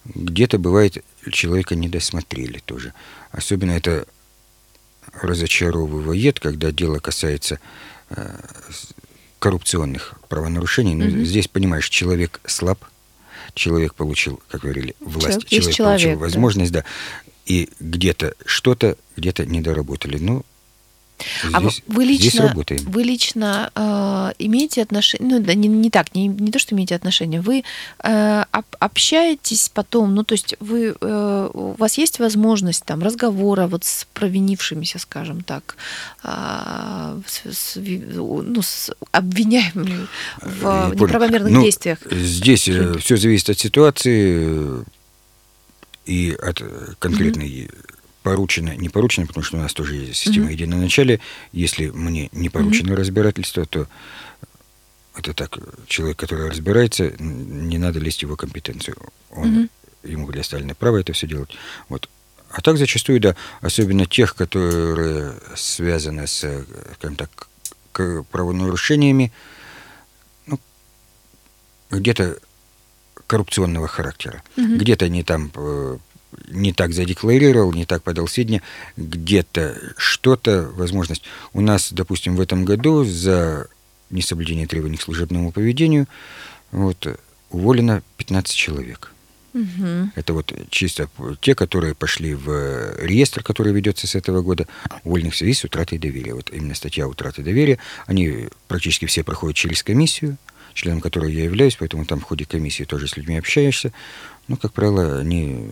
Где-то 0.05 0.57
бывает 0.57 1.03
человека 1.31 1.75
не 1.75 1.89
досмотрели 1.89 2.59
тоже. 2.65 2.93
Особенно 3.31 3.71
это 3.71 4.07
разочаровывает, 5.13 6.39
когда 6.39 6.71
дело 6.71 6.99
касается 6.99 7.59
э, 8.09 8.39
коррупционных 9.39 10.15
правонарушений. 10.29 10.95
Ну, 10.95 11.05
Мгм. 11.05 11.25
Здесь, 11.25 11.47
понимаешь, 11.47 11.89
человек 11.89 12.39
слаб, 12.45 12.83
человек 13.53 13.95
получил, 13.95 14.41
как 14.49 14.61
говорили, 14.61 14.95
власть, 14.99 15.47
Человек 15.47 15.73
человек, 15.73 15.77
получил 15.77 16.11
да. 16.11 16.17
возможность, 16.17 16.71
да. 16.71 16.83
И 17.45 17.69
где-то 17.79 18.35
что-то, 18.45 18.97
где-то 19.15 19.45
не 19.45 19.61
доработали. 19.61 20.17
Ну, 21.43 21.49
А 21.53 21.59
вы- 21.59 21.69
здесь, 21.71 21.83
вы 21.87 22.05
здесь 22.05 22.23
лично, 22.33 22.47
работаем. 22.47 22.81
вы 22.91 23.03
лично 23.03 23.71
э, 23.75 24.31
имеете 24.45 24.83
отношение, 24.83 25.27
ну 25.39 25.43
да, 25.45 25.53
не, 25.55 25.67
не 25.67 25.89
так, 25.89 26.13
не, 26.15 26.27
не 26.27 26.51
то, 26.51 26.59
что 26.59 26.75
имеете 26.75 26.95
отношение, 26.95 27.41
вы 27.41 27.63
э, 28.03 28.43
об- 28.51 28.75
общаетесь 28.79 29.69
потом, 29.73 30.13
ну 30.15 30.23
то 30.23 30.33
есть 30.33 30.55
вы, 30.59 30.95
э, 31.01 31.49
у 31.53 31.73
вас 31.77 31.97
есть 31.97 32.19
возможность 32.19 32.85
там 32.85 33.01
разговора 33.03 33.67
вот 33.67 33.83
с 33.83 34.05
провинившимися, 34.13 34.99
скажем 34.99 35.41
так, 35.41 35.75
а, 36.23 37.17
с, 37.25 37.41
с 37.51 37.75
ну, 37.77 38.61
с 38.61 38.91
обвиняемыми 39.11 40.07
в 40.41 40.61
понял. 40.61 40.93
неправомерных 40.93 41.51
Ну, 41.51 41.63
действиях. 41.63 41.97
Здесь 42.11 42.69
все 42.99 43.17
зависит 43.17 43.49
от 43.49 43.59
ситуации. 43.59 44.83
и 46.09 46.37
от 46.41 46.61
э, 46.61 46.93
конкретной 46.99 47.69
поручено, 48.27 48.75
не 48.75 48.89
поручено, 48.89 49.25
потому 49.25 49.41
что 49.45 49.55
у 49.55 49.61
нас 49.61 49.73
тоже 49.73 49.95
есть 49.95 50.19
система 50.19 50.49
mm-hmm. 50.49 50.51
единоначалия. 50.51 51.19
Если 51.53 51.87
мне 51.87 52.27
не 52.33 52.49
поручено 52.49 52.89
mm-hmm. 52.89 52.95
разбирательство, 52.95 53.65
то 53.65 53.87
это 55.15 55.33
так, 55.33 55.57
человек, 55.87 56.17
который 56.17 56.49
разбирается, 56.49 57.13
не 57.19 57.77
надо 57.77 57.99
лезть 57.99 58.19
в 58.19 58.23
его 58.23 58.35
компетенцию. 58.35 58.97
Он, 59.31 59.47
mm-hmm. 59.47 59.69
Ему 60.11 60.27
предоставлено 60.27 60.75
право 60.75 60.97
это 60.97 61.13
все 61.13 61.25
делать. 61.25 61.51
Вот. 61.87 62.09
А 62.51 62.61
так 62.61 62.77
зачастую, 62.77 63.21
да, 63.21 63.35
особенно 63.61 64.05
тех, 64.05 64.35
которые 64.35 65.33
связаны 65.55 66.27
с, 66.27 66.65
скажем 66.95 67.15
так, 67.15 67.47
правонарушениями, 67.93 69.31
ну, 70.45 70.59
где-то 71.91 72.37
коррупционного 73.25 73.87
характера. 73.87 74.43
Mm-hmm. 74.57 74.77
Где-то 74.77 75.05
они 75.05 75.23
там 75.23 75.51
э, 75.55 75.97
не 76.49 76.73
так 76.73 76.93
задекларировал, 76.93 77.73
не 77.73 77.85
так 77.85 78.03
подал 78.03 78.27
сведения, 78.27 78.61
где-то 78.95 79.77
что-то, 79.97 80.69
возможность. 80.73 81.23
У 81.53 81.61
нас, 81.61 81.91
допустим, 81.91 82.35
в 82.35 82.41
этом 82.41 82.65
году 82.65 83.03
за 83.03 83.67
несоблюдение 84.09 84.67
требований 84.67 84.97
к 84.97 85.01
служебному 85.01 85.51
поведению 85.51 86.07
вот, 86.71 87.19
уволено 87.49 88.01
15 88.17 88.55
человек. 88.55 89.11
Угу. 89.53 90.11
Это 90.15 90.33
вот 90.33 90.53
чисто 90.69 91.09
те, 91.41 91.55
которые 91.55 91.95
пошли 91.95 92.35
в 92.35 92.95
реестр, 92.99 93.41
который 93.43 93.73
ведется 93.73 94.05
с 94.05 94.15
этого 94.15 94.41
года, 94.41 94.67
уволенных 95.03 95.33
в 95.33 95.37
связи 95.37 95.53
с 95.53 95.63
утратой 95.63 95.97
доверия. 95.97 96.35
Вот 96.35 96.51
именно 96.51 96.75
статья 96.75 97.07
утраты 97.07 97.41
доверия. 97.41 97.79
Они 98.05 98.49
практически 98.67 99.05
все 99.05 99.23
проходят 99.23 99.55
через 99.55 99.81
комиссию, 99.81 100.37
членом 100.73 101.01
которой 101.01 101.33
я 101.33 101.45
являюсь, 101.45 101.75
поэтому 101.75 102.05
там 102.05 102.19
в 102.19 102.23
ходе 102.23 102.45
комиссии 102.45 102.83
тоже 102.83 103.07
с 103.07 103.17
людьми 103.17 103.37
общаешься. 103.37 103.93
Ну, 104.47 104.55
как 104.55 104.71
правило, 104.71 105.19
они... 105.19 105.69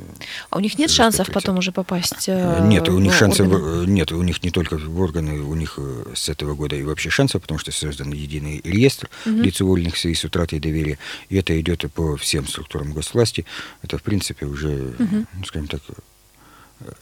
А 0.50 0.58
у 0.58 0.60
них 0.60 0.78
нет 0.78 0.92
шансов 0.92 1.32
потом 1.32 1.58
уже 1.58 1.72
попасть 1.72 2.26
э, 2.28 2.60
Нет, 2.68 2.90
у 2.90 3.00
них 3.00 3.14
шансов... 3.14 3.48
Органы? 3.48 3.90
Нет, 3.90 4.12
у 4.12 4.22
них 4.22 4.44
не 4.44 4.52
только 4.52 4.78
в 4.78 5.00
органы, 5.00 5.40
у 5.40 5.56
них 5.56 5.76
э, 5.78 6.14
с 6.14 6.28
этого 6.28 6.56
года 6.56 6.76
и 6.76 6.84
вообще 6.84 7.10
шансов, 7.10 7.42
потому 7.42 7.58
что 7.58 7.72
создан 7.72 8.12
единый 8.12 8.60
реестр 8.66 9.10
угу. 9.26 9.36
лиц 9.38 9.62
уволенных 9.62 9.96
в 9.96 10.00
связи 10.00 10.16
с 10.16 10.26
утратой 10.26 10.60
доверия. 10.60 11.00
И 11.30 11.38
это 11.38 11.58
идет 11.60 11.86
по 11.94 12.18
всем 12.18 12.48
структурам 12.48 12.92
госвласти. 12.92 13.46
Это, 13.82 13.98
в 13.98 14.04
принципе, 14.04 14.46
уже, 14.46 14.94
угу. 15.00 15.46
скажем 15.46 15.68
так, 15.68 15.82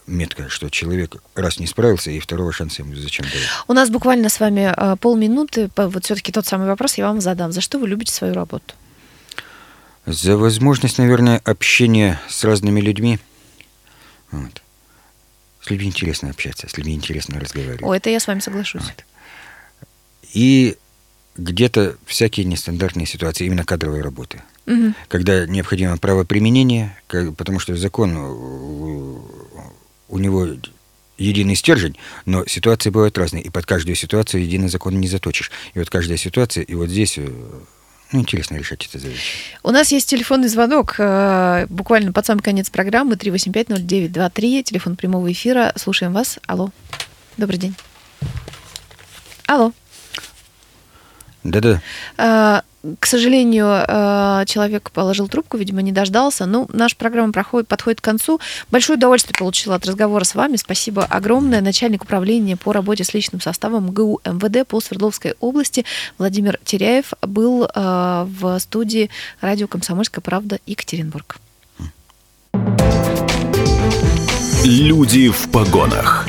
метко, 0.06 0.50
что 0.50 0.70
человек 0.70 1.16
раз 1.36 1.60
не 1.60 1.68
справился, 1.68 2.12
и 2.12 2.20
второго 2.20 2.52
шанса 2.52 2.84
ему 2.84 2.96
зачем 2.96 3.26
давать. 3.26 3.48
У 3.68 3.74
нас 3.74 3.90
буквально 3.90 4.30
с 4.30 4.40
вами 4.40 4.72
э, 4.76 4.96
полминуты. 4.98 5.70
Вот 5.76 6.06
все-таки 6.06 6.32
тот 6.32 6.46
самый 6.46 6.68
вопрос 6.68 6.96
я 6.96 7.08
вам 7.08 7.22
задам. 7.22 7.52
За 7.52 7.62
что 7.62 7.80
вы 7.80 7.88
любите 7.88 8.14
свою 8.14 8.34
работу? 8.34 8.76
За 10.06 10.38
возможность, 10.38 10.98
наверное, 10.98 11.42
общения 11.46 12.20
с 12.28 12.44
разными 12.44 12.82
людьми. 12.82 13.20
Вот. 14.32 14.62
С 15.62 15.70
людьми 15.70 15.88
интересно 15.88 16.30
общаться, 16.30 16.68
с 16.68 16.78
людьми 16.78 16.94
интересно 16.94 17.40
разговаривать. 17.40 17.84
О, 17.84 17.94
это 17.94 18.10
я 18.10 18.20
с 18.20 18.28
вами 18.28 18.40
соглашусь. 18.40 18.84
Вот. 18.84 19.06
И 20.34 20.78
где-то 21.38 21.96
всякие 22.06 22.46
нестандартные 22.46 23.06
ситуации, 23.06 23.46
именно 23.46 23.64
кадровой 23.64 24.02
работы. 24.02 24.42
Угу. 24.66 24.94
Когда 25.08 25.46
необходимо 25.46 25.98
правоприменение, 25.98 26.98
потому 27.38 27.60
что 27.60 27.76
закон, 27.76 28.16
у 28.16 30.18
него 30.18 30.48
единый 31.18 31.56
стержень, 31.56 31.98
но 32.26 32.46
ситуации 32.46 32.90
бывают 32.90 33.18
разные, 33.18 33.44
и 33.44 33.50
под 33.50 33.66
каждую 33.66 33.96
ситуацию 33.96 34.44
единый 34.44 34.68
закон 34.68 35.00
не 35.00 35.08
заточишь. 35.08 35.52
И 35.74 35.80
вот 35.80 35.90
каждая 35.90 36.18
ситуация, 36.18 36.64
и 36.64 36.76
вот 36.76 36.90
здесь 36.90 37.18
э, 37.18 37.30
ну, 38.14 38.20
интересно 38.20 38.56
решать 38.56 38.86
эти 38.86 38.98
задачи. 38.98 39.22
У 39.64 39.72
нас 39.72 39.92
есть 39.92 40.08
телефонный 40.08 40.48
звонок, 40.48 40.96
э, 41.00 41.66
буквально 41.70 42.14
под 42.14 42.26
самый 42.26 42.42
конец 42.42 42.70
программы, 42.70 43.16
3850923, 43.16 44.64
телефон 44.64 44.96
прямого 44.96 45.32
эфира. 45.32 45.74
Слушаем 45.76 46.14
вас. 46.14 46.38
Алло. 46.46 46.70
Добрый 47.38 47.58
день. 47.58 47.76
Алло. 49.48 49.74
Да-да. 51.44 52.64
К 53.00 53.06
сожалению, 53.06 53.68
э, 53.68 54.44
человек 54.46 54.92
положил 54.92 55.30
трубку, 55.30 55.56
видимо, 55.58 55.82
не 55.82 55.94
дождался. 55.94 56.46
Ну, 56.46 56.68
наша 56.74 56.98
программа 56.98 57.32
проходит, 57.32 57.70
подходит 57.70 58.02
к 58.02 58.04
концу. 58.04 58.42
Большое 58.72 58.98
удовольствие 58.98 59.36
получила 59.38 59.76
от 59.76 59.86
разговора 59.86 60.26
с 60.26 60.36
вами. 60.36 60.58
Спасибо 60.58 61.06
огромное. 61.06 61.62
Начальник 61.62 62.04
управления 62.04 62.58
по 62.58 62.74
работе 62.74 63.06
с 63.06 63.14
личным 63.14 63.40
составом 63.40 63.92
ГУ 63.92 64.20
МВД 64.26 64.68
по 64.68 64.82
Свердловской 64.82 65.36
области 65.40 65.86
Владимир 66.18 66.60
Теряев 66.66 67.14
был 67.22 67.64
э, 67.64 68.28
в 68.28 68.60
студии 68.60 69.10
радио 69.40 69.68
«Комсомольская 69.68 70.22
правда» 70.22 70.60
Екатеринбург. 70.66 71.38
Люди 74.66 75.30
в 75.30 75.50
погонах. 75.52 76.28